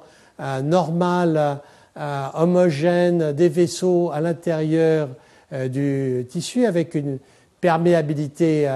[0.63, 1.61] normale,
[1.97, 5.09] homogène des vaisseaux à l'intérieur
[5.53, 7.19] euh, du tissu avec une
[7.61, 8.67] perméabilité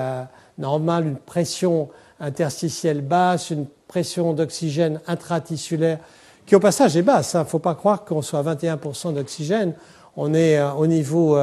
[0.59, 1.89] normale, une pression
[2.21, 5.99] interstitielle basse, une pression d'oxygène intratissulaire
[6.45, 7.33] qui au passage est basse.
[7.33, 7.41] Il hein.
[7.45, 9.73] ne faut pas croire qu'on soit à 21% d'oxygène.
[10.17, 11.39] On est au niveau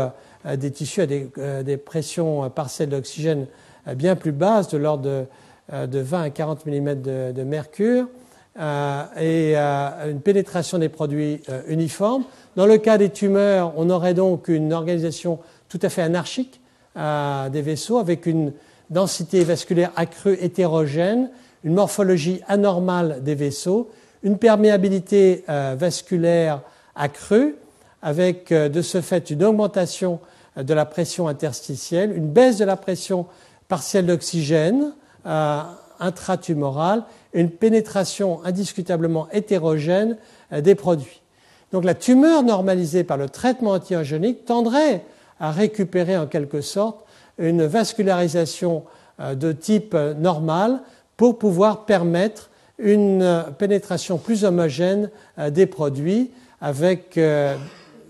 [0.46, 3.48] des tissus à des pressions partielles d'oxygène
[3.88, 8.08] euh, bien plus basse, de l'ordre de, 20 euh, à 40 mm de, mercure, euh,
[8.60, 12.24] et une pénétration des produits uniformes.
[12.56, 16.60] Dans le cas des tumeurs, on aurait donc une organisation tout à fait anarchique
[16.96, 18.52] des vaisseaux avec une
[18.90, 21.30] densité vasculaire accrue hétérogène,
[21.64, 23.90] une morphologie anormale des vaisseaux,
[24.22, 26.62] une perméabilité vasculaire
[26.96, 27.56] accrue,
[28.02, 30.20] avec de ce fait une augmentation
[30.58, 33.28] de la pression interstitielle, une baisse de la pression
[33.68, 34.94] partiel d'oxygène
[35.26, 35.62] euh,
[36.00, 40.18] intratumorale une pénétration indiscutablement hétérogène
[40.52, 41.22] euh, des produits.
[41.72, 45.04] Donc la tumeur normalisée par le traitement antiangénique tendrait
[45.40, 47.06] à récupérer en quelque sorte
[47.38, 48.84] une vascularisation
[49.20, 50.82] euh, de type normal
[51.18, 55.12] pour pouvoir permettre une pénétration plus homogène
[55.52, 57.20] des produits avec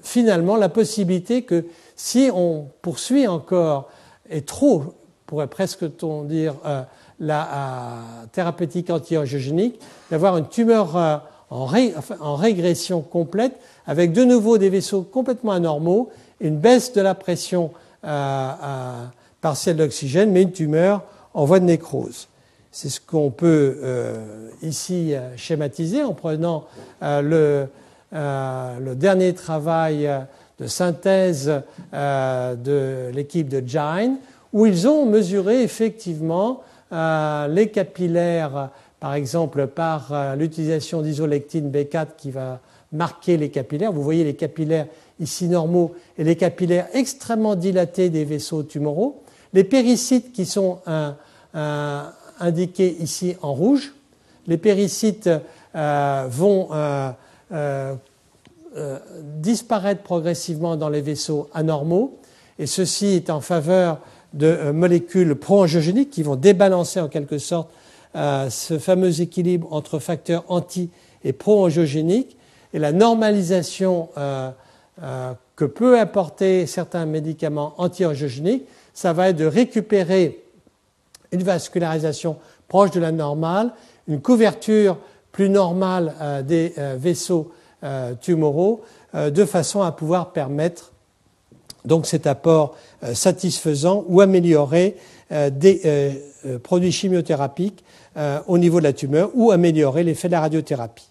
[0.01, 1.65] finalement la possibilité que
[1.97, 3.89] si on poursuit encore
[4.29, 4.95] et trop
[5.31, 5.85] pourrait presque
[6.25, 6.81] dire euh,
[7.21, 9.79] la euh, thérapeutique anti-angiogénique,
[10.09, 11.17] d'avoir une tumeur euh,
[11.51, 13.53] en, régression complète
[13.85, 17.71] avec de nouveau des vaisseaux complètement anormaux, une baisse de la pression
[19.41, 21.03] partielle d'oxygène, mais une tumeur
[21.35, 22.29] en voie de nécrose.
[22.71, 23.77] C'est ce qu'on peut
[24.63, 26.65] ici schématiser en prenant
[27.01, 27.67] le,
[28.95, 30.09] dernier travail
[30.59, 31.51] de synthèse
[31.93, 34.15] de l'équipe de Gine,
[34.53, 42.07] où ils ont mesuré effectivement euh, les capillaires, par exemple par euh, l'utilisation d'isolectine B4
[42.17, 42.59] qui va
[42.91, 43.91] marquer les capillaires.
[43.91, 44.87] Vous voyez les capillaires
[45.19, 49.23] ici normaux et les capillaires extrêmement dilatés des vaisseaux tumoraux.
[49.53, 52.03] Les péricytes qui sont euh,
[52.39, 53.93] indiqués ici en rouge.
[54.47, 55.29] Les péricytes
[55.73, 56.69] vont
[59.37, 62.17] disparaître progressivement dans les vaisseaux anormaux
[62.57, 63.99] et ceci est en faveur
[64.33, 67.69] de euh, molécules pro-angiogéniques qui vont débalancer en quelque sorte
[68.15, 70.89] euh, ce fameux équilibre entre facteurs anti
[71.23, 72.37] et pro-angiogéniques.
[72.73, 74.51] Et la normalisation euh,
[75.55, 80.43] que peut apporter certains médicaments anti-angiogéniques, ça va être de récupérer
[81.31, 83.73] une vascularisation proche de la normale,
[84.07, 84.97] une couverture
[85.31, 86.13] plus normale
[86.45, 87.51] des vaisseaux
[88.21, 88.81] tumoraux,
[89.13, 90.91] de façon à pouvoir permettre
[91.85, 92.75] donc cet apport
[93.13, 94.97] satisfaisant ou améliorer
[95.29, 96.21] des
[96.63, 97.83] produits chimiothérapiques
[98.47, 101.07] au niveau de la tumeur ou améliorer l'effet de la radiothérapie.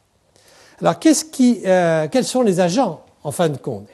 [0.80, 3.86] Alors, qui, quels sont les agents en fin de compte?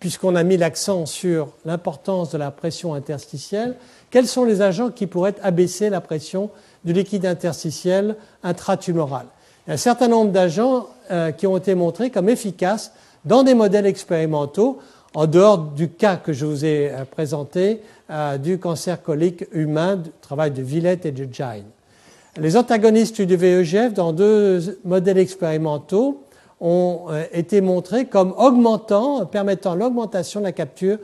[0.00, 3.76] Puisqu'on a mis l'accent sur l'importance de la pression interstitielle,
[4.10, 6.50] quels sont les agents qui pourraient abaisser la pression
[6.84, 9.26] du liquide interstitiel intratumoral?
[9.66, 12.92] Il y a un certain nombre d'agents euh, qui ont été montrés comme efficaces
[13.24, 14.78] dans des modèles expérimentaux,
[15.14, 19.96] en dehors du cas que je vous ai euh, présenté euh, du cancer colique humain,
[19.96, 21.62] du travail de Villette et de Jain.
[22.36, 26.24] Les antagonistes du VEGF, dans deux modèles expérimentaux,
[26.60, 30.98] ont euh, été montrés comme augmentant, permettant l'augmentation de la capture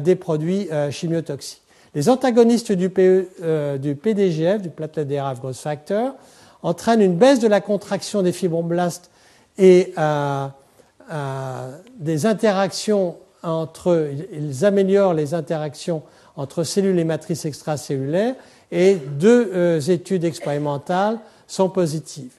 [0.00, 1.60] des produits chimiotoxiques.
[1.96, 6.14] Les antagonistes du, PDGF, du platelet derived growth factor,
[6.62, 9.10] entraînent une baisse de la contraction des fibroblastes
[9.58, 9.92] et
[11.98, 16.02] des interactions ils améliorent les interactions
[16.36, 18.34] entre cellules et matrices extracellulaires
[18.70, 22.32] et deux études expérimentales sont positives.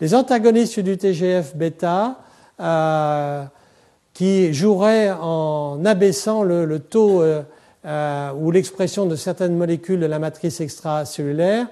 [0.00, 2.18] Les antagonistes du TGF bêta,
[2.60, 3.44] euh,
[4.14, 7.42] qui joueraient en abaissant le, taux euh,
[7.86, 11.66] euh, ou l'expression de certaines molécules de la matrice extracellulaire,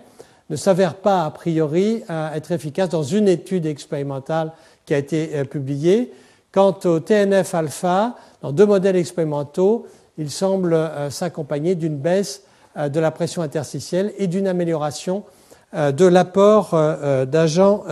[0.49, 4.53] ne s'avèrent pas a priori être efficaces dans une étude expérimentale
[4.87, 6.13] qui a été publiée.
[6.53, 9.87] Quant au TNF-alpha, dans deux modèles expérimentaux,
[10.19, 10.77] il semble
[11.11, 12.43] s'accompagner d'une baisse
[12.77, 15.25] de la pression interstitielle et d'une amélioration
[15.73, 17.85] euh, de l'apport euh, euh, d'agents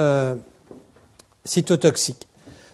[1.44, 2.26] cytotoxiques.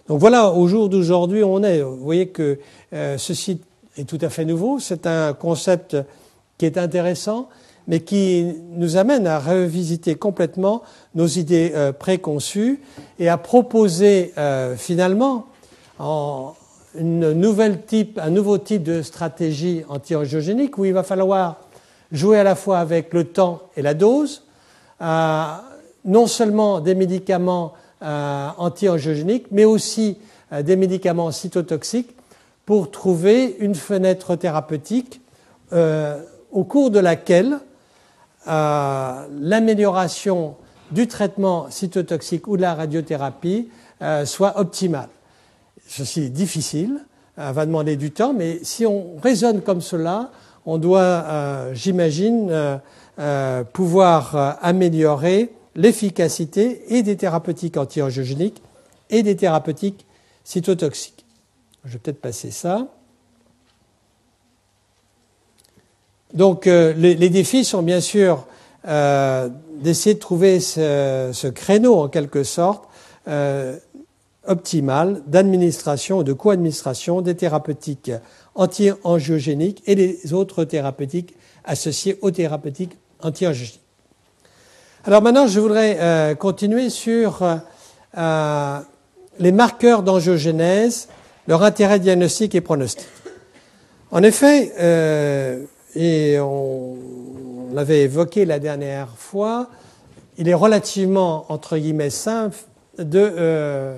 [0.07, 1.81] Donc voilà, au jour d'aujourd'hui, on est.
[1.81, 2.59] Vous voyez que
[2.91, 3.61] ceci
[3.97, 4.79] est tout à fait nouveau.
[4.79, 5.97] C'est un concept
[6.57, 7.49] qui est intéressant,
[7.87, 10.83] mais qui nous amène à revisiter complètement
[11.15, 12.81] nos idées préconçues
[13.17, 14.33] et à proposer
[14.77, 15.47] finalement
[15.99, 16.53] un
[17.33, 21.57] nouveau type de stratégie anti-angiogénique où il va falloir
[22.11, 24.43] jouer à la fois avec le temps et la dose,
[24.99, 30.17] non seulement des médicaments euh, anti-angiogéniques, mais aussi
[30.51, 32.13] euh, des médicaments cytotoxiques
[32.65, 35.21] pour trouver une fenêtre thérapeutique
[35.73, 37.57] euh, au cours de laquelle
[38.47, 40.55] l'amélioration
[40.91, 43.69] du traitement cytotoxique ou de la radiothérapie
[44.25, 45.09] soit optimale.
[45.87, 46.99] Ceci est difficile,
[47.37, 50.31] va demander du temps, mais si on raisonne comme cela,
[50.65, 52.79] on doit, j'imagine,
[53.17, 58.61] euh, pouvoir euh, améliorer l'efficacité et des thérapeutiques anti-angiogéniques
[59.09, 60.05] et des thérapeutiques
[60.43, 61.23] cytotoxiques.
[61.85, 62.87] Je vais peut-être passer ça.
[66.33, 68.47] Donc euh, les, défis sont bien sûr
[68.83, 72.83] d'essayer de trouver ce, créneau en quelque sorte
[74.47, 78.11] optimal d'administration ou de co-administration des thérapeutiques
[78.55, 82.97] anti-angiogéniques et des autres thérapeutiques associées aux thérapeutiques
[85.05, 87.41] alors maintenant, je voudrais euh, continuer sur
[88.17, 88.79] euh,
[89.39, 91.07] les marqueurs d'angiogénèse,
[91.47, 93.07] leur intérêt diagnostique et pronostic.
[94.11, 95.63] En effet, euh,
[95.95, 96.97] et on,
[97.73, 99.69] l'avait évoqué la dernière fois,
[100.37, 102.57] il est relativement, entre guillemets, simple
[102.97, 103.95] de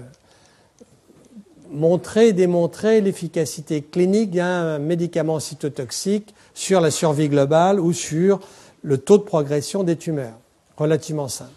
[1.71, 8.39] montrer, démontrer l'efficacité clinique d'un médicament cytotoxique sur la survie globale ou sur
[8.84, 10.38] le taux de progression des tumeurs,
[10.77, 11.51] relativement simple.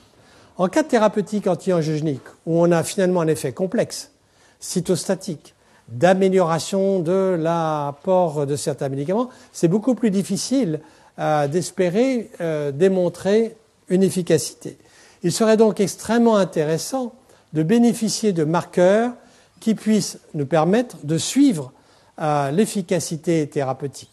[0.59, 4.11] En cas de thérapeutique anti-angiogénique, où on a finalement un effet complexe,
[4.59, 5.55] cytostatique,
[5.88, 10.81] d'amélioration de l'apport de certains médicaments, c'est beaucoup plus difficile
[11.18, 13.57] euh, d'espérer euh, démontrer
[13.88, 14.79] une efficacité.
[15.23, 17.12] Il serait donc extrêmement intéressant
[17.53, 19.12] de bénéficier de marqueurs
[19.61, 21.73] qui puissent nous permettre de suivre
[22.20, 24.11] euh, l'efficacité thérapeutique.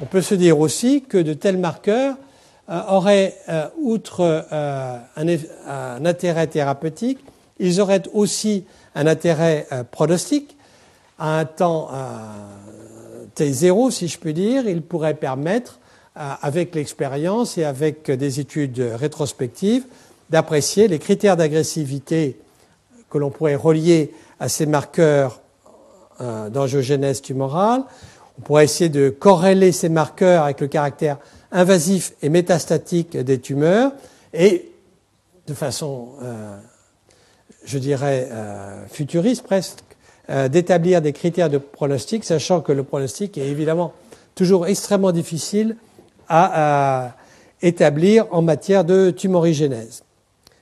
[0.00, 2.16] On peut se dire aussi que de tels marqueurs
[2.68, 7.20] euh, auraient, euh, outre euh, un, intérêt thérapeutique,
[7.60, 8.64] ils auraient aussi
[8.96, 10.56] un intérêt pronostique
[11.18, 11.90] à un temps
[13.34, 14.68] T0, si je puis dire.
[14.68, 15.78] Ils pourraient permettre,
[16.14, 19.84] avec l'expérience et avec des études rétrospectives,
[20.28, 22.38] d'apprécier les critères d'agressivité
[23.16, 25.40] que l'on pourrait relier à ces marqueurs
[26.20, 27.82] d'angiogénèse tumorale.
[28.38, 31.18] On pourrait essayer de corréler ces marqueurs avec le caractère
[31.50, 33.92] invasif et métastatique des tumeurs
[34.34, 34.70] et
[35.46, 36.56] de façon, euh,
[37.64, 39.78] je dirais, euh, futuriste presque,
[40.28, 43.92] euh, d'établir des critères de pronostic, sachant que le pronostic est évidemment
[44.34, 45.76] toujours extrêmement difficile
[46.28, 47.12] à,
[47.62, 50.02] établir en matière de tumorigénèse.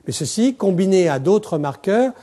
[0.07, 2.13] Mais ceci, combiné à d'autres marqueurs,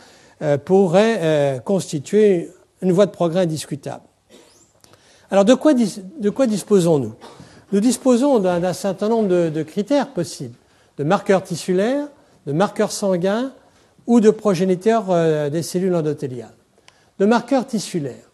[0.42, 4.02] euh, pourrait euh, constituer une voie de progrès indiscutable.
[5.30, 5.72] Alors de quoi,
[6.46, 7.14] disposons-nous?
[7.70, 10.56] Nous disposons d'un certain nombre de, critères possibles,
[10.98, 12.08] de marqueurs tissulaires,
[12.48, 13.52] de marqueurs sanguins
[14.08, 16.56] ou de progéniteurs euh, des cellules endothéliales.
[17.20, 18.28] De marqueurs tissulaires.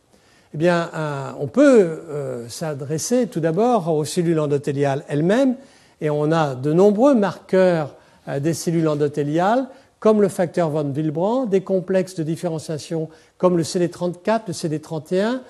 [0.55, 0.91] Eh bien,
[1.39, 2.01] on peut
[2.49, 5.57] s'adresser tout d'abord aux cellules endothéliales elles-mêmes,
[6.01, 7.97] et on a de nombreux marqueurs
[8.41, 9.69] des cellules endothéliales
[10.01, 15.41] comme le facteur von Willebrand, des complexes de différenciation comme le CD34, le CD31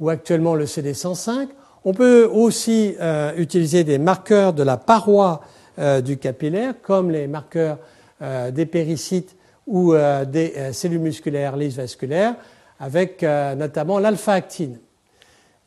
[0.00, 1.48] ou actuellement le CD105.
[1.84, 5.42] On peut aussi euh, utiliser des marqueurs de la paroi
[5.78, 7.78] euh, du capillaire comme les marqueurs
[8.22, 9.36] euh, des péricytes
[9.66, 9.94] ou
[10.26, 12.36] des cellules musculaires lisses vasculaires
[12.80, 14.78] avec notamment l'alpha-actine.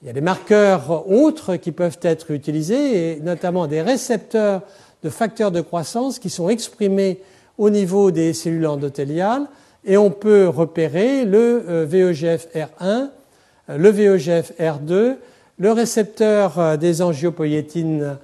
[0.01, 4.63] Il y a des marqueurs autres qui peuvent être utilisés et notamment des récepteurs
[5.03, 7.21] de facteurs de croissance qui sont exprimés
[7.61, 9.45] au niveau des cellules endothéliales
[9.85, 13.09] et on peut repérer le euh, VEGF-R1,
[13.69, 15.17] euh, le VEGF-R2,
[15.59, 18.17] le récepteur euh, des angiopoïétines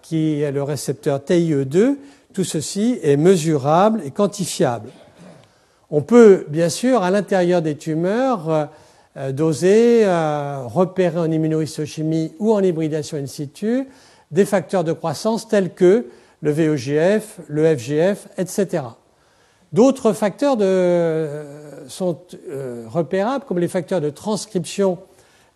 [0.00, 1.96] qui est le récepteur TIE2.
[2.32, 4.88] Tout ceci est mesurable et quantifiable.
[5.90, 8.70] On peut bien sûr à l'intérieur des tumeurs
[9.32, 13.86] doser, repérer en immunohistochimie ou en hybridation in situ
[14.30, 16.06] des facteurs de croissance tels que
[16.44, 18.82] le VEGF, le FGF, etc.
[19.72, 20.58] D'autres facteurs
[21.88, 22.18] sont
[22.50, 24.98] euh, repérables, comme les facteurs de transcription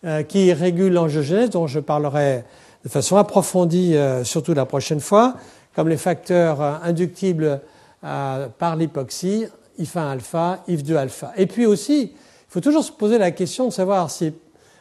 [0.06, 2.42] euh, qui régulent l'angiogénèse, dont je parlerai
[2.84, 5.34] de façon approfondie, euh, surtout la prochaine fois,
[5.76, 7.60] comme les facteurs inductibles
[8.00, 9.46] par l'hypoxie,
[9.78, 11.32] IF1 alpha, IF2 alpha.
[11.36, 14.10] Et puis aussi, il faut toujours se poser la question de savoir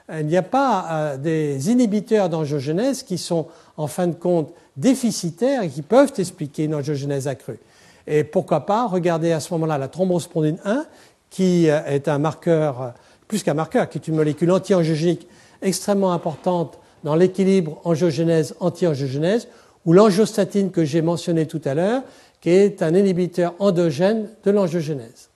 [0.10, 5.70] s'il n'y a pas des inhibiteurs d'angiogénèse qui sont en fin de compte déficitaires et
[5.70, 7.60] qui peuvent expliquer une angiogenèse accrue.
[8.06, 10.86] Et pourquoi pas regarder à ce moment-là la thrombospondine 1,
[11.30, 12.90] qui euh, est un marqueur, euh,
[13.28, 15.28] plus qu'un marqueur, qui est une molécule anti-angiogénique
[15.62, 19.50] extrêmement importante dans l'équilibre angiogénèse-anti-angiogénèse,
[19.86, 22.04] ou l'angiostatine que j'ai mentionné tout à l'heure,
[22.40, 25.30] qui est un inhibiteur endogène de l'angiogénèse.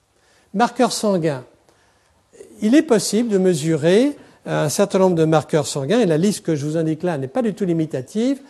[0.54, 1.44] Marqueur sanguin.
[2.60, 4.16] Il est possible de mesurer
[4.46, 7.28] un certain nombre de marqueurs sanguins, et la liste que je vous indique là n'est
[7.28, 8.40] pas du tout limitative,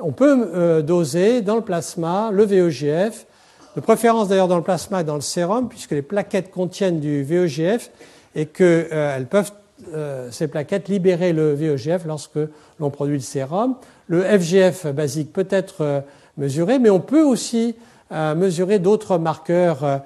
[0.00, 3.26] on peut euh, doser dans le plasma le VEGF,
[3.76, 7.22] de préférence d'ailleurs dans le plasma et dans le sérum, puisque les plaquettes contiennent du
[7.22, 7.90] VEGF
[8.34, 9.52] et que euh, elles peuvent,
[9.94, 12.38] euh, ces plaquettes, libérer le VEGF lorsque
[12.78, 13.76] l'on produit le sérum.
[14.06, 16.02] Le FGF basique peut être
[16.36, 17.76] mesuré, mais on peut aussi
[18.10, 20.02] mesurer d'autres marqueurs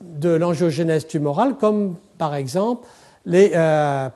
[0.00, 2.86] de l'angiogénèse tumorale, comme par exemple
[3.28, 3.52] les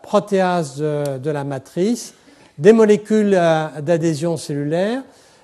[0.02, 2.14] protéases de la matrice,
[2.58, 5.02] des molécules euh, d'adhésion cellulaire.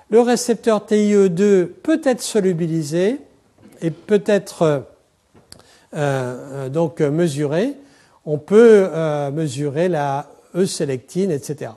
[0.09, 3.19] Le récepteur TIE2 peut être solubilisé
[3.81, 4.79] et peut être euh,
[5.95, 7.73] euh, donc mesuré.
[8.25, 8.89] On peut
[9.33, 11.71] mesurer la E-sélectine, etc.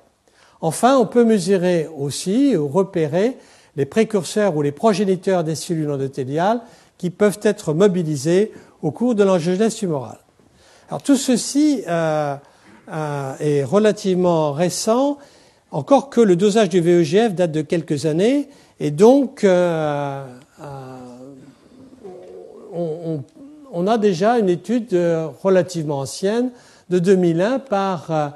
[0.60, 3.38] Enfin, on peut mesurer aussi ou repérer
[3.76, 6.60] les précurseurs ou les progéniteurs des cellules endothéliales
[6.98, 10.21] qui peuvent être mobilisés au cours de l'angiogénèse tumorale.
[10.92, 12.36] Alors tout ceci euh,
[13.40, 15.16] est relativement récent,
[15.70, 20.22] encore que le dosage du VEGF date de quelques années, et donc euh,
[20.60, 20.96] euh,
[23.72, 24.94] on, a déjà une étude
[25.42, 26.50] relativement ancienne
[26.90, 28.34] de 2001 par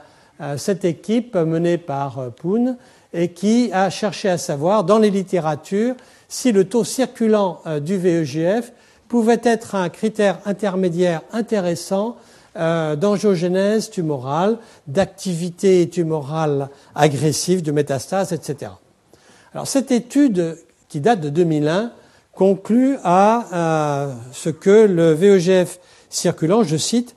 [0.57, 2.79] cette équipe menée par Poon
[3.13, 5.95] et qui a cherché à savoir dans les littératures
[6.31, 8.73] si le taux circulant du VEGF
[9.09, 12.17] pouvait être un critère intermédiaire intéressant
[12.59, 18.73] euh, d'angiogénèse tumorale, d'activité tumorale agressive, de métastase, etc.
[19.53, 20.57] Alors cette étude
[20.89, 21.93] qui date de 2001
[22.33, 25.79] conclut à euh, ce que le VEGF
[26.09, 27.15] circulant, je cite,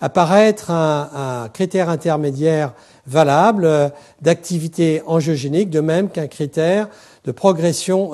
[0.00, 2.72] apparaître un, un critère intermédiaire
[3.06, 3.88] valable euh,
[4.22, 6.88] d'activité angiogénique, de même qu'un critère
[7.24, 8.12] de progression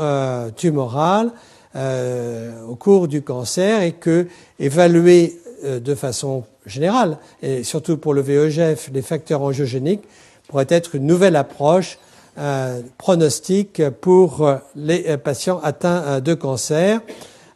[0.57, 1.31] tumorale
[1.77, 4.27] au cours du cancer et que
[4.59, 10.05] évalué de façon générale, et surtout pour le VEGF, les facteurs angiogéniques,
[10.49, 11.99] pourrait être une nouvelle approche
[12.37, 17.01] euh, pronostique pour les euh, patients atteints euh, de cancer,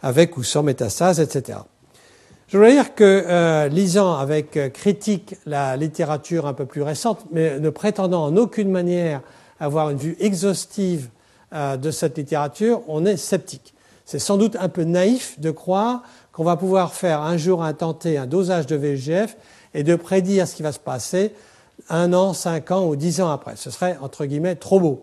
[0.02, 1.59] avec ou sans métastase, etc.
[2.46, 7.68] Je voudrais dire que, lisant avec critique la littérature un peu plus récente, mais ne
[7.68, 9.20] prétendant en aucune manière
[9.61, 11.09] avoir une vue exhaustive
[11.52, 13.74] de cette littérature, on est sceptique.
[14.06, 16.04] C'est sans doute un peu naïf de croire
[16.39, 19.36] qu'on va pouvoir faire un jour un tenté un dosage de VEGF
[19.74, 21.32] et de prédire ce qui va se passer
[21.89, 23.57] un an, cinq ans ou dix ans après.
[23.57, 25.03] Ce serait, entre guillemets, trop beau.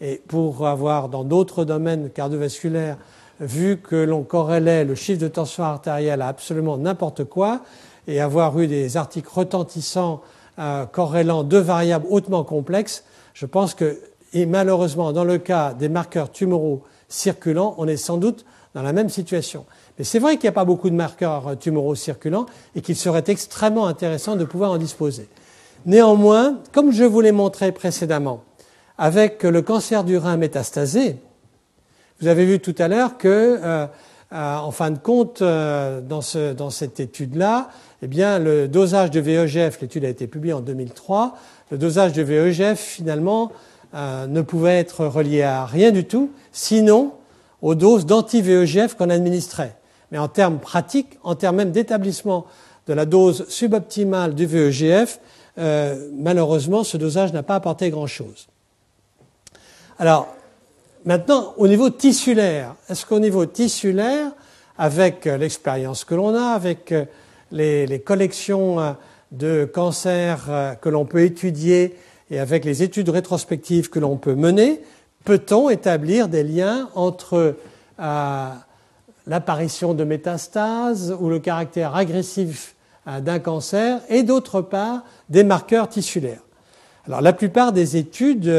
[0.00, 2.98] et pour avoir dans d'autres domaines cardiovasculaires
[3.40, 7.62] vu que l'on corrélait le chiffre de tension artérielle à absolument n'importe quoi
[8.06, 10.20] et avoir eu des articles retentissants
[10.60, 13.02] euh, corrélant deux variables hautement complexes,
[13.34, 13.98] je pense que,
[14.32, 18.44] et malheureusement, dans le cas des marqueurs tumoraux circulants, on est sans doute
[18.76, 19.64] dans la même situation.
[19.98, 23.24] Mais c'est vrai qu'il n'y a pas beaucoup de marqueurs tumoraux circulants et qu'il serait
[23.26, 25.28] extrêmement intéressant de pouvoir en disposer.
[25.86, 28.42] Néanmoins, comme je vous l'ai montré précédemment,
[28.98, 31.16] avec le cancer du rein métastasé,
[32.20, 33.28] vous avez vu tout à l'heure que,
[33.62, 33.86] euh,
[34.32, 37.68] euh, en fin de compte, euh, dans, ce, dans, cette étude-là,
[38.02, 41.36] eh bien, le dosage de VEGF, l'étude a été publiée en 2003,
[41.70, 43.52] le dosage de VEGF, finalement,
[43.94, 47.12] ne pouvait être relié à rien du tout, sinon
[47.62, 49.74] aux doses d'anti-VEGF qu'on administrait.
[50.12, 52.46] Mais en termes pratiques, en termes même d'établissement
[52.86, 55.18] de la dose suboptimale du VEGF,
[55.56, 58.46] malheureusement, ce dosage n'a pas apporté grand-chose.
[59.98, 60.28] Alors,
[61.06, 64.32] Maintenant, au niveau tissulaire, est-ce qu'au niveau tissulaire,
[64.76, 67.04] avec euh, l'expérience que l'on a, avec euh,
[67.52, 68.92] les, collections euh,
[69.30, 71.94] de cancers que l'on peut étudier
[72.30, 74.80] et avec les études rétrospectives que l'on peut mener,
[75.24, 77.54] peut-on établir des liens entre
[79.26, 82.74] l'apparition de métastases ou le caractère agressif
[83.20, 86.40] d'un cancer et d'autre part des marqueurs tissulaires
[87.06, 88.52] Alors la plupart des études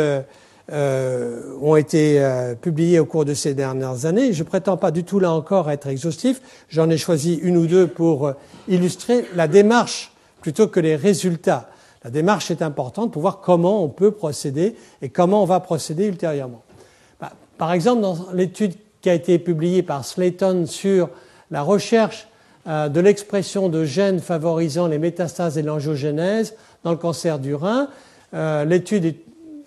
[0.70, 4.34] euh, ont été euh, publiés au cours de ces dernières années.
[4.34, 6.42] Je ne prétends pas du tout là encore être exhaustif.
[6.68, 8.34] J'en ai choisi une ou deux pour euh,
[8.68, 10.12] illustrer la démarche
[10.42, 11.70] plutôt que les résultats.
[12.04, 16.06] La démarche est importante pour voir comment on peut procéder et comment on va procéder
[16.06, 16.64] ultérieurement.
[17.22, 18.74] Bah, par exemple, dans l'étude
[19.08, 21.10] qui a été publiée par Slayton sur
[21.50, 22.28] la recherche
[22.66, 27.88] de l'expression de gènes favorisant les métastases et l'angiogénèse dans le cancer du rein,
[28.34, 29.16] l'étude est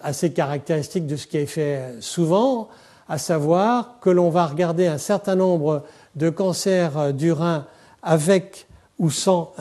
[0.03, 2.69] assez caractéristique de ce qui est fait souvent,
[3.09, 5.85] à savoir que l'on va regarder un certain nombre
[6.17, 7.65] de cancers du rein
[8.03, 8.67] avec
[8.99, 9.55] ou sans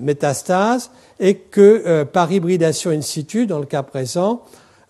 [0.00, 4.42] métastase et que euh, par hybridation in situ, dans le cas présent,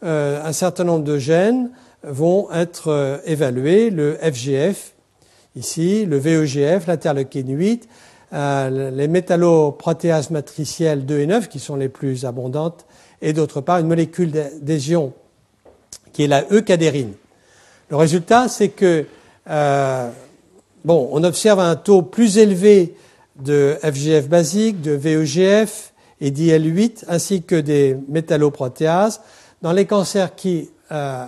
[0.04, 1.70] euh, un certain nombre de gènes
[2.04, 4.94] vont être euh, évalués, le FGF
[5.56, 7.88] ici, le VEGF, l'interleukine 8,
[8.32, 12.86] les métalloprotéases matricielles 2 et 9 qui sont les plus abondantes
[13.20, 15.12] et d'autre part une molécule d'adhésion
[16.12, 17.12] qui est la eucadérine.
[17.90, 19.06] Le résultat, c'est que
[19.50, 20.10] euh,
[20.84, 22.94] bon, on observe un taux plus élevé
[23.36, 29.20] de FGF basique, de VEGF et d'IL8, ainsi que des métalloprotéases
[29.62, 31.26] dans les cancers qui euh,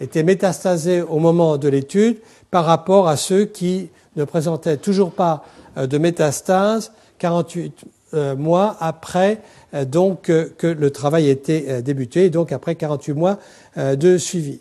[0.00, 2.18] étaient métastasés au moment de l'étude
[2.50, 5.44] par rapport à ceux qui ne présentaient toujours pas
[5.76, 7.84] euh, de métastase 48
[8.14, 9.40] euh, mois après
[9.74, 13.38] euh, donc que le travail était débuté, donc après 48 mois
[13.76, 14.60] de suivi.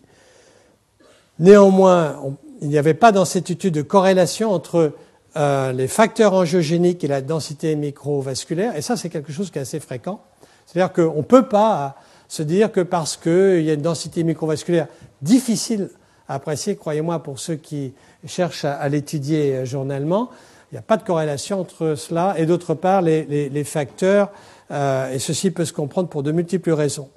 [1.39, 2.15] Néanmoins,
[2.61, 4.93] il n'y avait pas dans cette étude de corrélation entre
[5.35, 9.81] les facteurs angiogéniques et la densité microvasculaire, et ça c'est quelque chose qui est assez
[9.81, 10.21] fréquent.
[10.65, 11.97] C'est-à-dire qu'on ne peut pas
[12.35, 14.87] se dire que parce qu'il y a une densité microvasculaire
[15.21, 15.89] difficile
[16.27, 17.93] à apprécier, croyez-moi, pour ceux qui
[18.25, 20.29] cherchent à l'étudier journellement,
[20.71, 24.31] il n'y a pas de corrélation entre cela et d'autre part les, facteurs,
[24.71, 27.07] euh, et ceci peut se comprendre pour de multiples raisons.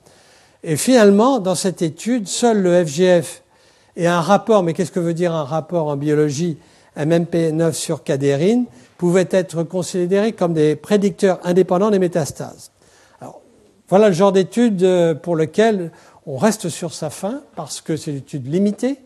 [0.62, 3.42] Et finalement, dans cette étude, seul le FGF
[3.96, 6.58] et un rapport, mais qu'est-ce que veut dire un rapport en biologie,
[6.96, 8.66] MMP9 sur cadérine,
[8.98, 12.70] pouvaient être considérés comme des prédicteurs indépendants des métastases.
[13.89, 15.91] Voilà le genre d'étude euh, pour lequel
[16.26, 18.99] on reste sur sa fin, parce que c'est une étude limitée,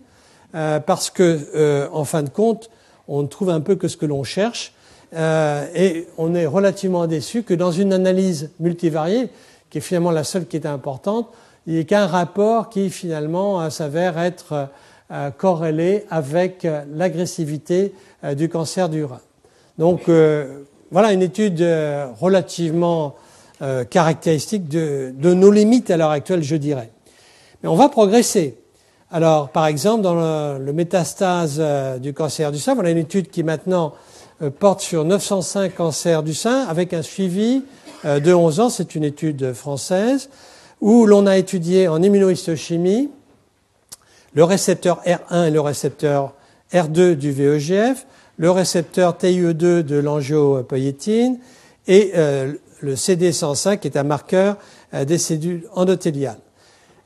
[0.55, 2.69] euh, parce que, en fin de compte,
[3.09, 4.73] on ne trouve un peu que ce que l'on cherche.
[5.15, 9.29] Euh, et on est relativement déçu que dans une analyse multivariée,
[9.71, 11.29] qui est finalement la seule qui est importante,
[11.67, 14.69] il n'y ait qu'un rapport qui finalement euh, s'avère être
[15.11, 17.95] euh, corrélé avec l'agressivité
[18.37, 19.21] du cancer du rein.
[19.77, 20.09] Donc
[20.91, 21.61] voilà une étude
[22.19, 23.17] relativement
[23.91, 26.91] caractéristique de, de, nos limites à l'heure actuelle, je dirais.
[27.63, 28.59] Mais on va progresser.
[29.15, 30.15] Alors, par exemple, dans
[30.59, 33.93] le, métastase euh, du cancer du sein, on a une étude qui maintenant
[34.41, 37.63] euh, porte sur 905 cancers du sein avec un suivi
[38.07, 38.71] euh, de 11 ans.
[38.71, 40.31] C'est une étude française
[40.81, 43.11] où l'on a étudié en immunohistochimie
[44.33, 46.33] le récepteur R1 et le récepteur
[46.73, 48.07] R2 du VEGF,
[48.39, 51.39] le récepteur TIE2 de l'angiopoïétine
[51.87, 52.13] et
[52.83, 54.57] le CD105 qui est un marqueur
[54.93, 56.39] des cellules endothéliales.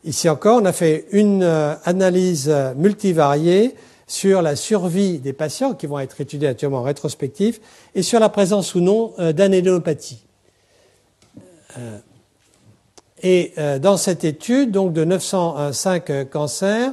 [0.07, 3.75] Ici encore, on a fait une euh, analyse multivariée
[4.07, 7.61] sur la survie des patients qui vont être étudiés actuellement en rétrospectif
[7.93, 10.25] et sur la présence ou non euh, d'anéliopathie.
[11.77, 11.99] Euh,
[13.25, 16.93] Et dans cette étude, donc de 905 cancers,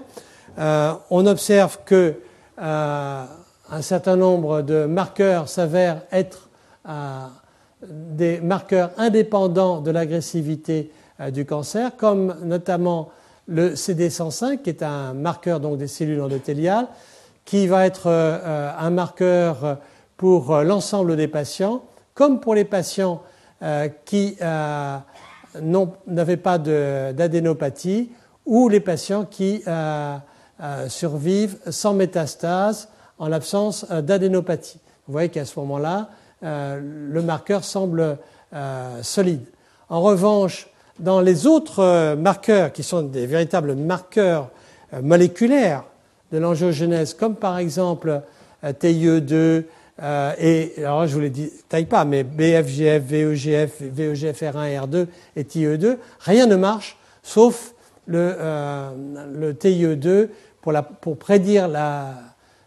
[0.57, 2.15] on observe que
[2.57, 6.49] un certain nombre de marqueurs s'avèrent être
[7.89, 10.91] des marqueurs indépendants de l'agressivité
[11.31, 13.09] du cancer, comme notamment
[13.47, 16.87] le CD105, qui est un marqueur donc, des cellules endothéliales,
[17.45, 19.79] qui va être euh, un marqueur
[20.17, 23.21] pour euh, l'ensemble des patients, comme pour les patients
[23.61, 24.37] euh, qui
[25.61, 28.11] n'avaient pas d'adénopathie
[28.45, 29.63] ou les patients qui
[30.87, 34.79] survivent sans métastase en l'absence d'adénopathie.
[35.07, 36.09] Vous voyez qu'à ce moment-là,
[36.43, 38.17] le marqueur semble
[39.01, 39.45] solide.
[39.89, 40.67] En revanche,
[40.99, 44.49] dans les autres marqueurs qui sont des véritables marqueurs
[45.01, 45.85] moléculaires
[46.33, 48.21] de l'angiogénèse, comme par exemple
[48.63, 49.63] euh, TIE2
[50.01, 55.43] euh, et, alors je vous l'ai dit, taille pas, mais BFGF, VEGF, VEGFR1, R2 et
[55.43, 57.75] TIE2, rien ne marche sauf
[58.07, 58.89] le, euh,
[59.31, 60.29] le TIE2
[60.61, 62.15] pour, la, pour, prédire la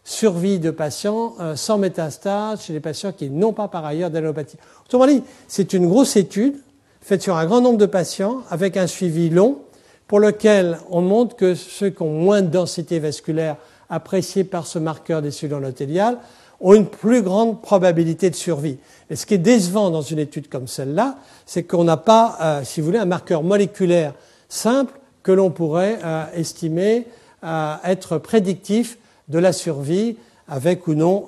[0.08, 4.56] survie de patients sans métastase chez les patients qui n'ont pas par ailleurs d'allopathie.
[4.86, 6.54] Autrement dit, c'est une grosse étude
[7.00, 9.58] faite sur un grand nombre de patients avec un suivi long
[10.06, 13.56] pour lequel on montre que ceux qui ont moins de densité vasculaire
[13.88, 16.18] appréciée par ce marqueur des cellules endothéliales
[16.60, 18.78] ont une plus grande probabilité de survie.
[19.10, 22.60] Et ce qui est décevant dans une étude comme celle-là, c'est qu'on n'a pas, euh,
[22.64, 24.14] si vous voulez, un marqueur moléculaire
[24.48, 27.06] simple que l'on pourrait euh, estimer
[27.44, 28.98] euh, être prédictif
[29.28, 30.16] de la survie
[30.48, 31.26] avec ou non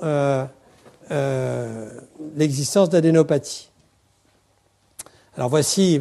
[2.36, 3.70] l'existence d'adénopathie.
[5.36, 6.01] Alors voici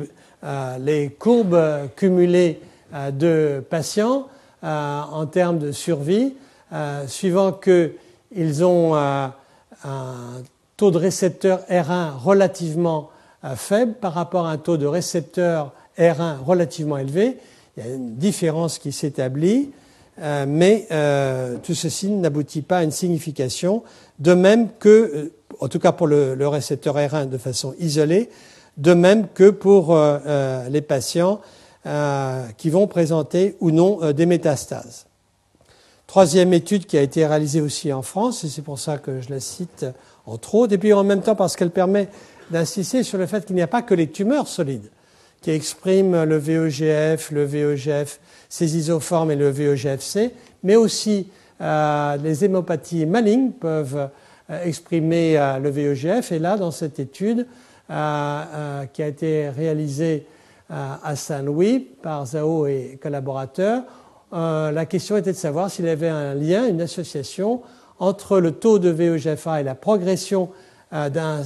[0.80, 2.60] les courbes cumulées
[2.93, 4.30] euh, de patients
[4.64, 6.36] euh, en termes de survie,
[6.72, 9.34] euh, suivant qu'ils ont un
[10.78, 13.10] taux de récepteur R1 relativement
[13.56, 17.38] faible par rapport à un taux de récepteur R1 relativement élevé.
[17.76, 19.72] Il y a une différence qui s'établit,
[20.20, 20.88] mais
[21.63, 23.84] tout ceci n'aboutit pas à une signification,
[24.20, 28.30] de même que, en tout cas pour le, le récepteur R1 de façon isolée,
[28.78, 29.95] de même que pour
[30.70, 31.39] les patients
[31.88, 35.05] euh, qui vont présenter ou non euh, des métastases.
[36.05, 39.30] Troisième étude qui a été réalisée aussi en France, et c'est pour ça que je
[39.30, 39.86] la cite
[40.26, 42.09] entre autres, et puis en même temps parce qu'elle permet
[42.51, 44.89] d'insister sur le fait qu'il n'y a pas que les tumeurs solides
[45.41, 48.20] qui expriment le VEGF, le VEGF,
[48.50, 50.32] ces isoformes et le VEGFC,
[50.64, 51.28] mais aussi
[51.62, 54.10] euh, les hémopathies malignes peuvent
[54.64, 56.32] exprimer le VEGF.
[56.32, 57.45] Et là, dans cette étude
[57.88, 60.26] qui a été réalisée
[60.70, 63.84] à Saint-Louis par Zhao et collaborateurs.
[64.34, 67.62] Euh, la question était de savoir s'il y avait un lien, une association
[68.00, 70.50] entre le taux de VEGFA et la progression
[70.93, 71.43] euh, d'un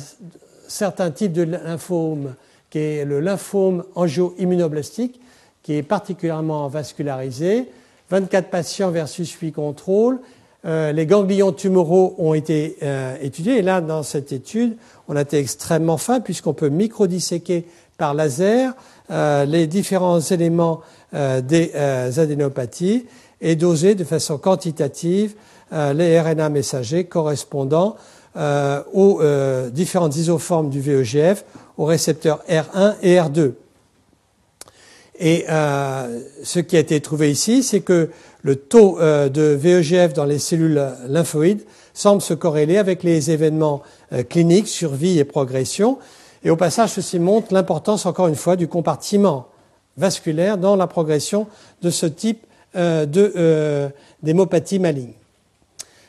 [0.67, 2.33] certain type de lymphome,
[2.69, 5.19] qui est le lymphome angio-immunoblastique,
[5.63, 7.69] qui est particulièrement vascularisé.
[8.09, 10.19] 24 patients versus 8 contrôles.
[10.65, 12.77] Euh, les ganglions tumoraux ont été
[13.21, 13.59] étudiés.
[13.59, 17.65] Et là, dans cette étude, on a été extrêmement fin puisqu'on peut microdisséquer
[18.01, 18.73] par laser
[19.11, 20.81] euh, les différents éléments
[21.13, 23.05] euh, des euh, adénopathies
[23.41, 25.35] et doser de façon quantitative
[25.93, 27.95] les RNA messagers correspondant
[28.93, 29.21] aux
[29.71, 31.45] différentes isoformes du VEGF,
[31.77, 33.53] aux récepteurs R1 et R2.
[35.23, 38.09] Et ce qui a été trouvé ici, c'est que
[38.41, 41.61] le taux de VEGF dans les cellules lymphoïdes
[41.93, 43.83] semble se corréler avec les événements
[44.29, 45.99] cliniques, survie et progression,
[46.43, 49.47] et au passage, ceci montre l'importance, encore une fois, du compartiment
[49.97, 51.47] vasculaire dans la progression
[51.81, 52.45] de ce type
[52.75, 53.89] euh, de euh,
[54.23, 55.13] d'hémopathie maligne.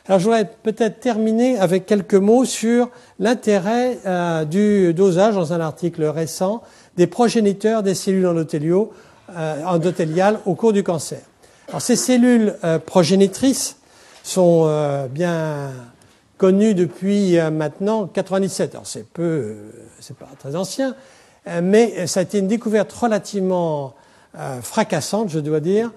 [0.06, 5.60] Alors je voudrais peut-être terminer avec quelques mots sur l'intérêt euh, du dosage dans un
[5.60, 6.62] article récent
[6.96, 11.20] des progéniteurs des cellules endothéliales au cours du cancer.
[11.68, 13.76] Alors ces cellules progénitrices
[14.22, 14.68] sont
[15.10, 15.70] bien
[16.42, 18.74] connu depuis euh, maintenant 97.
[18.74, 19.70] Alors c'est peu, euh,
[20.00, 20.96] c'est pas très ancien,
[21.46, 23.94] euh, mais ça a été une découverte relativement
[24.62, 25.90] fracassante, je dois dire,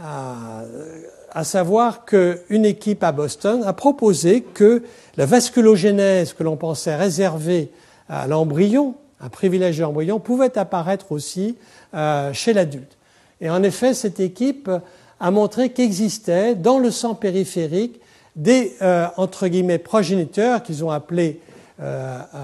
[0.00, 4.84] à savoir qu'une équipe à Boston a proposé que
[5.16, 7.72] la vasculogénèse que l'on pensait réservée
[8.08, 11.56] à l'embryon, un privilège de l'embryon, pouvait apparaître aussi
[12.32, 12.96] chez l'adulte.
[13.40, 14.70] Et en effet, cette équipe
[15.20, 18.00] a montré qu'existait dans le sang périphérique
[18.36, 21.40] des euh, entre guillemets progéniteurs qu'ils ont appelés
[21.80, 22.38] euh, euh,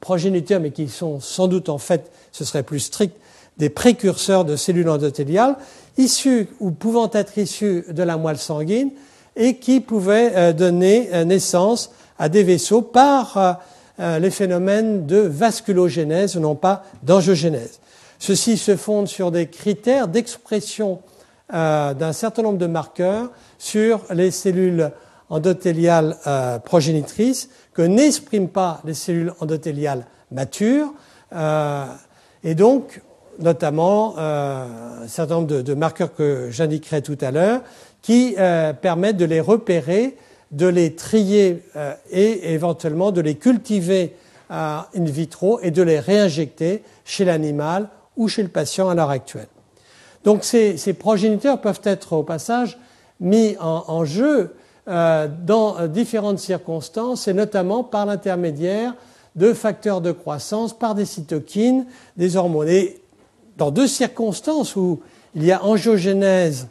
[0.00, 3.16] progéniteurs, mais qui sont sans doute en fait, ce serait plus strict,
[3.56, 5.56] des précurseurs de cellules endothéliales,
[5.96, 8.90] issus ou pouvant être issus de la moelle sanguine
[9.36, 13.60] et qui pouvaient donner naissance à des vaisseaux par
[14.00, 17.80] les phénomènes de vasculogénèse, non pas d'angiogénèse.
[18.18, 21.00] Ceci se fonde sur des critères d'expression
[21.52, 24.90] d'un certain nombre de marqueurs sur les cellules
[25.28, 26.16] endothéliales
[26.64, 30.92] progénitrices que n'expriment pas les cellules endothéliales matures.
[31.32, 33.02] et donc,
[33.38, 37.62] notamment un certain nombre de marqueurs que j'indiquerai tout à l'heure,
[38.02, 38.36] qui
[38.80, 40.16] permettent de les repérer
[40.50, 44.14] de les trier euh, et éventuellement de les cultiver
[44.50, 49.46] in vitro et de les réinjecter chez l'animal ou chez le patient à l'heure actuelle.
[50.24, 52.78] Donc ces, progéniteurs peuvent être au passage
[53.20, 54.54] mis en, jeu
[54.88, 58.94] euh, dans différentes circonstances et notamment par l'intermédiaire
[59.36, 61.86] de facteurs de croissance, par des cytokines,
[62.16, 62.68] des hormones.
[62.68, 63.00] Et
[63.56, 65.00] dans deux circonstances où
[65.34, 66.66] il y a angiogénèse,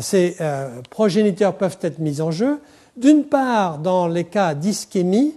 [0.00, 2.60] ces euh, progéniteurs peuvent être mis en jeu.
[2.98, 5.32] D'une part, dans les cas d'ischémie,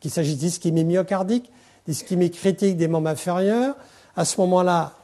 [0.00, 1.48] qu'il s'agisse d'ischémie myocardique,
[1.86, 3.76] d'ischémie critique des membres inférieurs,
[4.16, 4.94] à ce moment-là,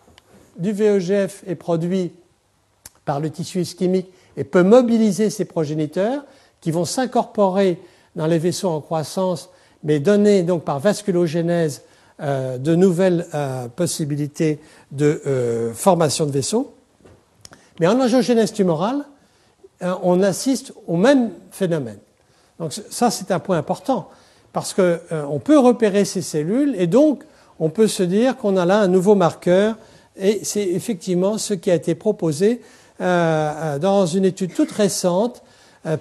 [0.58, 2.12] du VEGF est produit
[3.04, 6.24] par le tissu ischémique et peut mobiliser ces progéniteurs
[6.60, 7.80] qui vont s'incorporer
[8.16, 9.48] dans les vaisseaux en croissance,
[9.84, 11.82] mais donner donc par vasculogénèse
[12.20, 14.58] euh, de nouvelles euh, possibilités
[14.90, 16.74] de euh, formation de vaisseaux.
[17.78, 19.04] Mais en angiogénèse tumorale,
[19.80, 21.98] on assiste au même phénomène.
[22.58, 24.08] Donc ça, c'est un point important,
[24.52, 27.24] parce qu'on euh, peut repérer ces cellules, et donc
[27.58, 29.76] on peut se dire qu'on a là un nouveau marqueur,
[30.16, 32.62] et c'est effectivement ce qui a été proposé
[33.00, 35.42] euh, dans une étude toute récente,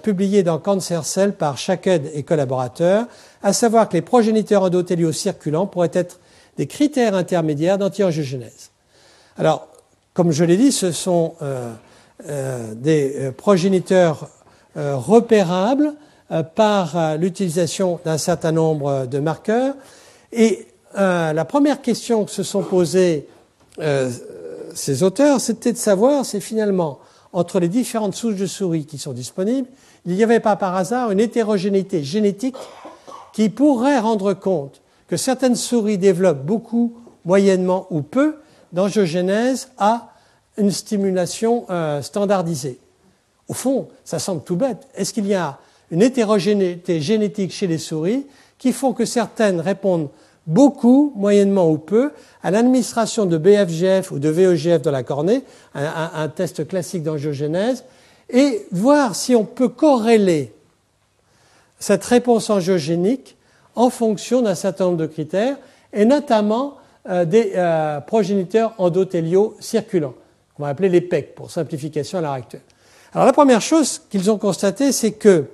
[0.01, 3.05] publiée dans Cancer Cell par Shacked et collaborateurs,
[3.43, 6.19] à savoir que les progéniteurs endothéliaux circulants pourraient être
[6.57, 8.71] des critères intermédiaires d'antiangiogénèse.
[9.37, 9.67] Alors,
[10.15, 11.71] comme je l'ai dit, ce sont euh,
[12.23, 14.29] des euh, progéniteurs
[14.77, 15.93] euh, repérables
[16.55, 19.75] par l'utilisation d'un certain nombre de marqueurs.
[20.33, 23.27] Et la première question que se sont posées
[24.73, 26.97] ces auteurs, c'était de savoir si finalement,
[27.31, 29.67] entre les différentes souches de souris qui sont disponibles,
[30.07, 32.55] il n'y avait pas par hasard une hétérogénéité génétique
[33.31, 38.37] qui pourrait rendre compte que certaines souris développent beaucoup, moyennement ou peu
[38.73, 40.14] d'angiogénèse à
[40.57, 42.79] une stimulation euh, standardisée.
[43.47, 44.87] Au fond, ça semble tout bête.
[44.95, 45.59] Est-ce qu'il y a
[45.91, 48.25] une hétérogénéité génétique chez les souris
[48.57, 50.09] qui font que certaines répondent
[50.47, 52.11] beaucoup, moyennement ou peu,
[52.43, 55.43] à l'administration de BFGF ou de VEGF dans la cornée,
[55.73, 57.83] un, test classique d'angiogénèse,
[58.29, 60.53] et voir si on peut corréler
[61.79, 63.35] cette réponse angiogénique
[63.75, 65.57] en fonction d'un certain nombre de critères,
[65.93, 66.77] et notamment
[67.09, 70.15] euh, des euh, progéniteurs endothéliaux circulants
[70.55, 72.61] qu'on va appeler les PEC pour simplification à l'heure actuelle.
[73.13, 75.45] Alors la première chose qu'ils ont constaté, c'est que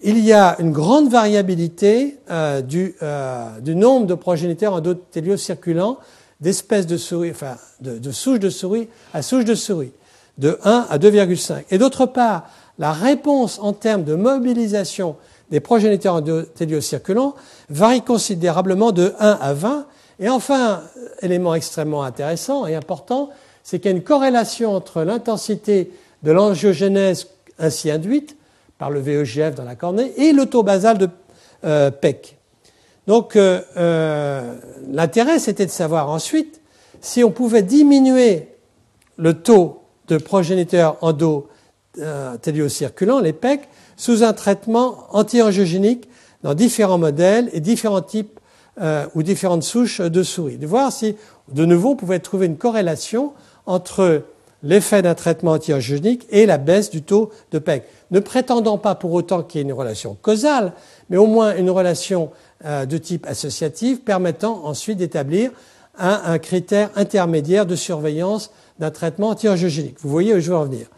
[0.00, 5.98] il y a une grande variabilité euh, du, euh, du, nombre de progéniteurs endothéliaux circulants
[6.40, 9.92] d'espèces de souris, enfin de, de souches de souris à souches de souris,
[10.36, 11.64] de 1 à 2,5.
[11.70, 15.16] Et d'autre part, la réponse en termes de mobilisation
[15.50, 17.34] des progéniteurs endothéliaux circulants
[17.70, 19.86] varie considérablement de 1 à 20.
[20.20, 20.82] Et enfin,
[21.22, 23.30] élément extrêmement intéressant et important,
[23.64, 25.90] c'est qu'il y a une corrélation entre l'intensité
[26.22, 27.26] de l'angiogénèse
[27.58, 28.36] ainsi induite
[28.78, 31.08] par le VEGF dans la cornée et le taux basal de
[31.64, 32.36] euh, PEC.
[33.06, 34.56] Donc euh, euh,
[34.90, 36.60] l'intérêt c'était de savoir ensuite
[37.00, 38.48] si on pouvait diminuer
[39.16, 43.62] le taux de progéniteurs endothéliocirculants, les PEC,
[43.96, 46.06] sous un traitement anti-angiogénique
[46.42, 48.38] dans différents modèles et différents types
[49.14, 50.58] ou différentes souches de souris.
[50.58, 51.14] De voir si,
[51.52, 53.32] de nouveau, on pouvait trouver une corrélation
[53.66, 54.22] entre
[54.64, 57.82] l'effet d'un traitement antiangiogénique et la baisse du taux de PEG.
[58.10, 60.72] Ne prétendant pas pour autant qu'il y ait une relation causale,
[61.10, 62.30] mais au moins une relation
[62.64, 65.50] euh, de type associatif permettant ensuite d'établir
[65.96, 68.50] un, critère intermédiaire de surveillance
[68.80, 69.96] d'un traitement antiangiogénique.
[70.00, 70.88] Vous voyez où je veux en venir.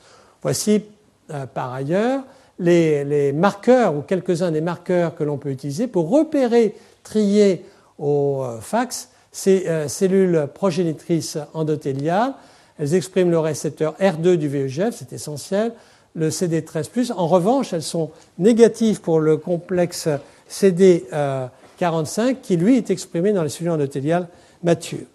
[0.40, 0.84] Voici
[1.30, 2.22] euh, par ailleurs
[2.58, 7.66] les, marqueurs ou quelques-uns des marqueurs que l'on peut utiliser pour repérer, trier
[7.98, 12.32] au euh, fax ces cellules progénitrices endothéliales
[12.78, 15.72] elles expriment le récepteur R2 du VEGF, c'est essentiel,
[16.14, 17.12] le CD13+.
[17.12, 20.08] En revanche, elles sont négatives pour le complexe
[20.50, 24.28] CD45 qui, lui, est exprimé dans les cellules endothéliales
[24.62, 25.06] matures.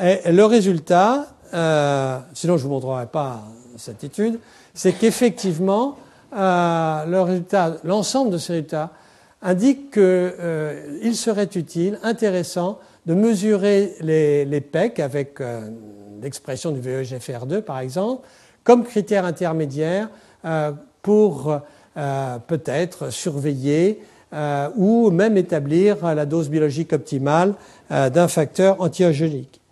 [0.00, 3.42] Et le résultat, euh, sinon je ne vous montrerai pas
[3.76, 4.38] cette étude,
[4.74, 5.96] c'est qu'effectivement,
[6.36, 8.90] euh, l'ensemble de ces résultats
[9.40, 15.40] indique qu'il euh, serait utile, intéressant, de mesurer les, les PEC avec
[16.22, 18.26] l'expression du VEGFR2 par exemple,
[18.68, 20.10] comme critère intermédiaire
[20.44, 21.58] euh, pour
[21.96, 24.02] euh, peut-être surveiller
[24.34, 27.54] euh, ou même établir la dose biologique optimale
[27.88, 29.62] d'un facteur antiogénique.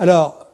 [0.00, 0.48] Alors,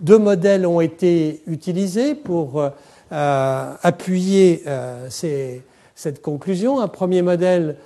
[0.00, 2.68] deux modèles ont été utilisés pour
[3.12, 4.64] appuyer
[5.08, 6.80] cette conclusion.
[6.80, 7.76] Un premier modèle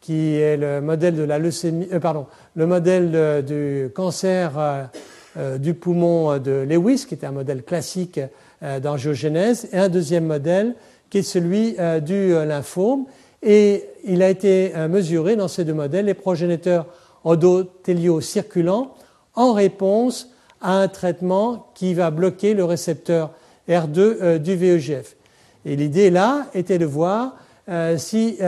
[0.00, 2.26] qui est le modèle de la leucémie, pardon,
[2.56, 4.90] le modèle du cancer
[5.36, 8.20] du poumon de Lewis, qui était un modèle classique
[8.60, 10.74] d'angiogénèse, et un deuxième modèle
[11.08, 13.06] qui est celui du lymphome.
[13.42, 16.86] Et il a été euh, mesuré dans ces deux modèles les progéniteurs
[17.24, 18.94] endothéliaux circulants
[19.34, 23.30] en réponse à un traitement qui va bloquer le récepteur
[23.68, 25.16] R2 euh, du VEGF.
[25.64, 27.36] Et l'idée là était de voir
[27.68, 28.38] euh, si,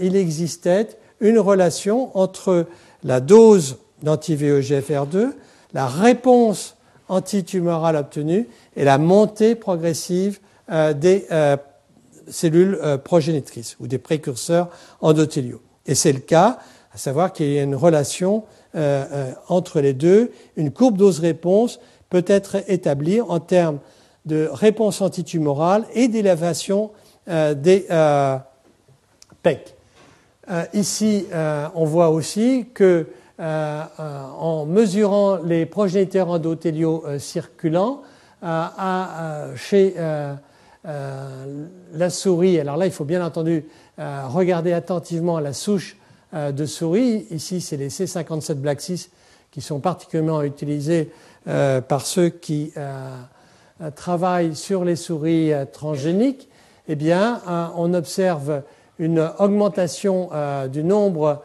[0.00, 0.88] existait
[1.20, 2.66] une relation entre
[3.02, 5.30] la dose d'anti-VEGF R2,
[5.76, 6.76] la réponse
[7.08, 11.26] antitumorale obtenue et la montée progressive des
[12.28, 14.68] cellules euh, progénitrices ou des précurseurs
[15.00, 15.62] endothéliaux.
[15.86, 16.58] Et c'est le cas,
[16.92, 20.32] à savoir qu'il y a une relation euh, euh, entre les deux.
[20.56, 21.78] Une courbe dose-réponse
[22.10, 23.78] peut être établie en termes
[24.24, 26.90] de réponse antitumorale et d'élévation
[27.28, 27.86] des
[29.42, 29.74] PEC.
[30.72, 31.26] ici,
[31.74, 33.06] on voit aussi que
[33.38, 38.02] en mesurant les progéniteurs endothéliaux circulants,
[39.56, 39.94] chez
[40.86, 43.64] euh, la souris, alors là, il faut bien entendu
[43.98, 45.96] euh, regarder attentivement la souche
[46.32, 47.26] euh, de souris.
[47.30, 49.10] Ici, c'est les C57 Black 6
[49.50, 51.10] qui sont particulièrement utilisés
[51.46, 52.72] par ceux qui
[53.94, 56.48] travaillent sur les souris transgéniques.
[56.88, 57.40] Eh bien,
[57.76, 58.64] on observe
[58.98, 60.28] une augmentation
[60.70, 61.42] du nombre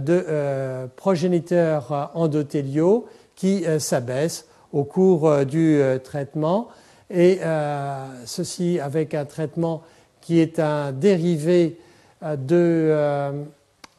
[0.00, 3.06] de progéniteurs endothéliaux
[3.36, 6.68] qui s'abaisse au cours du traitement
[7.10, 9.82] et euh, ceci avec un traitement
[10.20, 11.78] qui est un dérivé
[12.22, 13.42] euh, de, euh,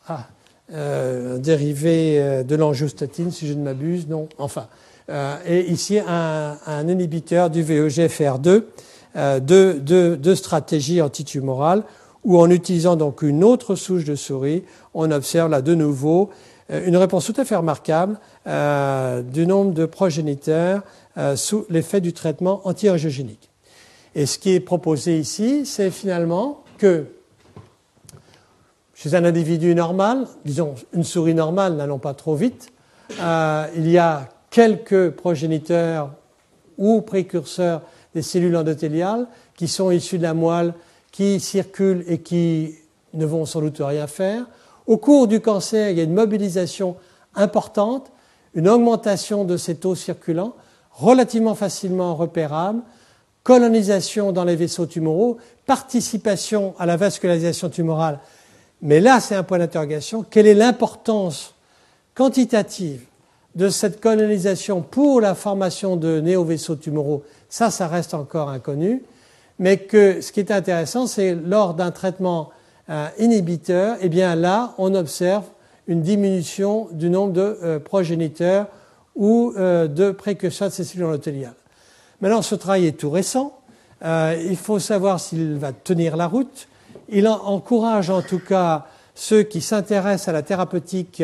[0.08, 0.28] ah,
[1.38, 4.68] dérivé de l'angiostatine, si je ne m'abuse, non, enfin.
[5.46, 8.64] et ici, un, un, inhibiteur du VEGFR2
[9.16, 11.84] de, de, de stratégie antitumorale,
[12.26, 14.64] où en utilisant donc une autre souche de souris,
[14.94, 16.32] on observe là de nouveau
[16.70, 20.82] une réponse tout à fait remarquable du nombre de progéniteurs
[21.18, 23.50] euh, sous l'effet du traitement anti-angiogénique.
[24.16, 27.06] Et ce qui est proposé ici, c'est finalement que
[28.94, 32.74] chez un individu normal, disons une souris normale n'allons pas trop vite,
[33.22, 36.12] euh, il y a quelques progéniteurs
[36.78, 37.82] ou précurseurs
[38.14, 40.74] des cellules endothéliales qui sont issus de la moelle,
[41.16, 42.76] qui circulent et qui
[43.14, 44.46] ne vont sans doute rien faire.
[44.86, 46.98] Au cours du cancer, il y a une mobilisation
[47.36, 48.12] importante,
[48.54, 50.56] une augmentation de ces taux circulants,
[50.92, 52.82] relativement facilement repérable,
[53.44, 58.20] colonisation dans les vaisseaux tumoraux, participation à la vascularisation tumorale.
[58.82, 60.26] Mais là, c'est un point d'interrogation.
[60.30, 61.56] Quelle est l'importance
[62.14, 63.06] quantitative
[63.56, 67.24] de cette colonisation pour la formation de néo-vaisseaux tumoraux?
[67.48, 69.02] Ça, ça reste encore inconnu.
[69.60, 72.50] Mais que ce qui est intéressant, c'est lors d'un traitement
[72.90, 75.46] euh, inhibiteur, eh bien là, on observe
[75.88, 78.68] une diminution du nombre de euh, progéniteurs
[79.16, 81.56] ou euh, de précurseurs de ces cellules endothéliales.
[82.22, 83.58] Maintenant, ce travail est tout récent.
[84.04, 86.68] Euh, il faut savoir s'il va tenir la route.
[87.10, 91.24] Il encourage en tout cas ceux qui s'intéressent à la thérapeutique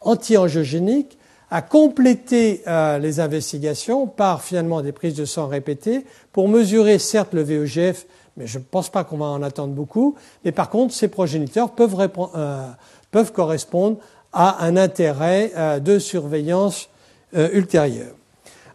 [0.00, 1.18] anti-angiogénique
[1.54, 7.32] à compléter euh, les investigations par finalement des prises de sang répétées pour mesurer certes
[7.32, 10.16] le VEGF, mais je ne pense pas qu'on va en attendre beaucoup.
[10.44, 12.08] Mais par contre, ces progéniteurs peuvent,
[13.12, 13.98] peuvent correspondre
[14.34, 16.88] a un intérêt euh, de surveillance
[17.36, 18.14] euh, ultérieure.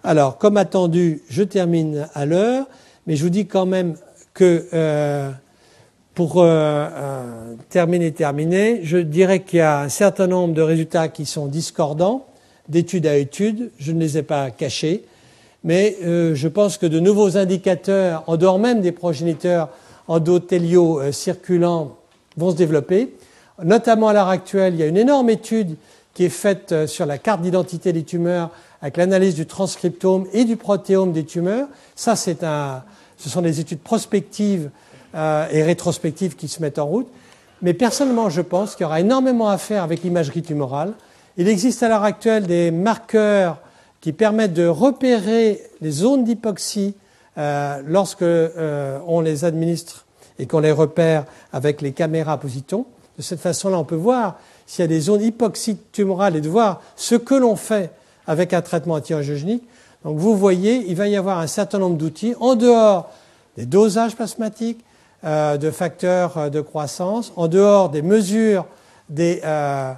[0.04, 2.66] Alors, comme attendu, je termine à l'heure,
[3.06, 3.96] mais je vous dis quand même
[4.34, 5.30] que euh,
[6.16, 6.46] pour
[7.70, 12.26] terminer, terminer, je dirais qu'il y a un certain nombre de résultats qui sont discordants,
[12.70, 15.03] d'étude à étude, je ne les ai pas cachés,
[15.63, 19.70] mais je pense que de nouveaux indicateurs, en dehors même des progéniteurs
[20.07, 21.97] endothéliaux circulants,
[22.38, 23.13] vont se développer.
[23.63, 25.76] Notamment à l'heure actuelle, il y a une énorme étude
[26.13, 28.49] qui est faite euh, sur la carte d'identité des tumeurs
[28.82, 31.67] avec l'analyse du transcriptome et du protéome des tumeurs.
[31.95, 32.84] Ça, c'est un,
[33.17, 34.70] ce sont des études prospectives
[35.15, 37.07] euh, et rétrospectives qui se mettent en route.
[37.61, 40.93] Mais personnellement, je pense qu'il y aura énormément à faire avec l'imagerie tumorale.
[41.40, 43.60] Il existe à l'heure actuelle des marqueurs
[44.02, 46.96] qui permettent de repérer les zones d'hypoxie
[47.38, 50.06] euh, lorsque euh, on les administre
[50.38, 51.24] et qu'on les repère
[51.54, 52.86] avec les caméras positons.
[53.18, 54.38] De cette façon-là, on peut voir
[54.68, 57.92] s'il y a des zones hypoxiques tumorales et de voir ce que l'on fait
[58.28, 59.64] avec un traitement anti-angiogénique.
[60.04, 63.10] Donc vous voyez, il va y avoir un certain nombre d'outils en dehors
[63.56, 64.84] des dosages plasmatiques,
[65.24, 68.66] euh, de facteurs euh, de croissance, en dehors des mesures
[69.08, 69.94] des euh,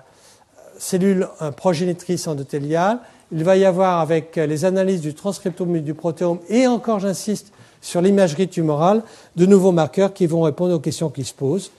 [0.82, 3.00] cellules progénitrices endothéliales.
[3.32, 7.54] Il va y avoir avec les analyses du transcriptome et du protéome, et encore j'insiste
[7.82, 9.04] sur l'imagerie tumorale,
[9.36, 11.72] de nouveaux marqueurs qui vont répondre aux questions qui se posent.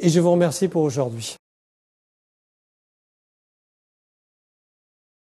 [0.00, 1.36] Et je vous remercie pour aujourd'hui.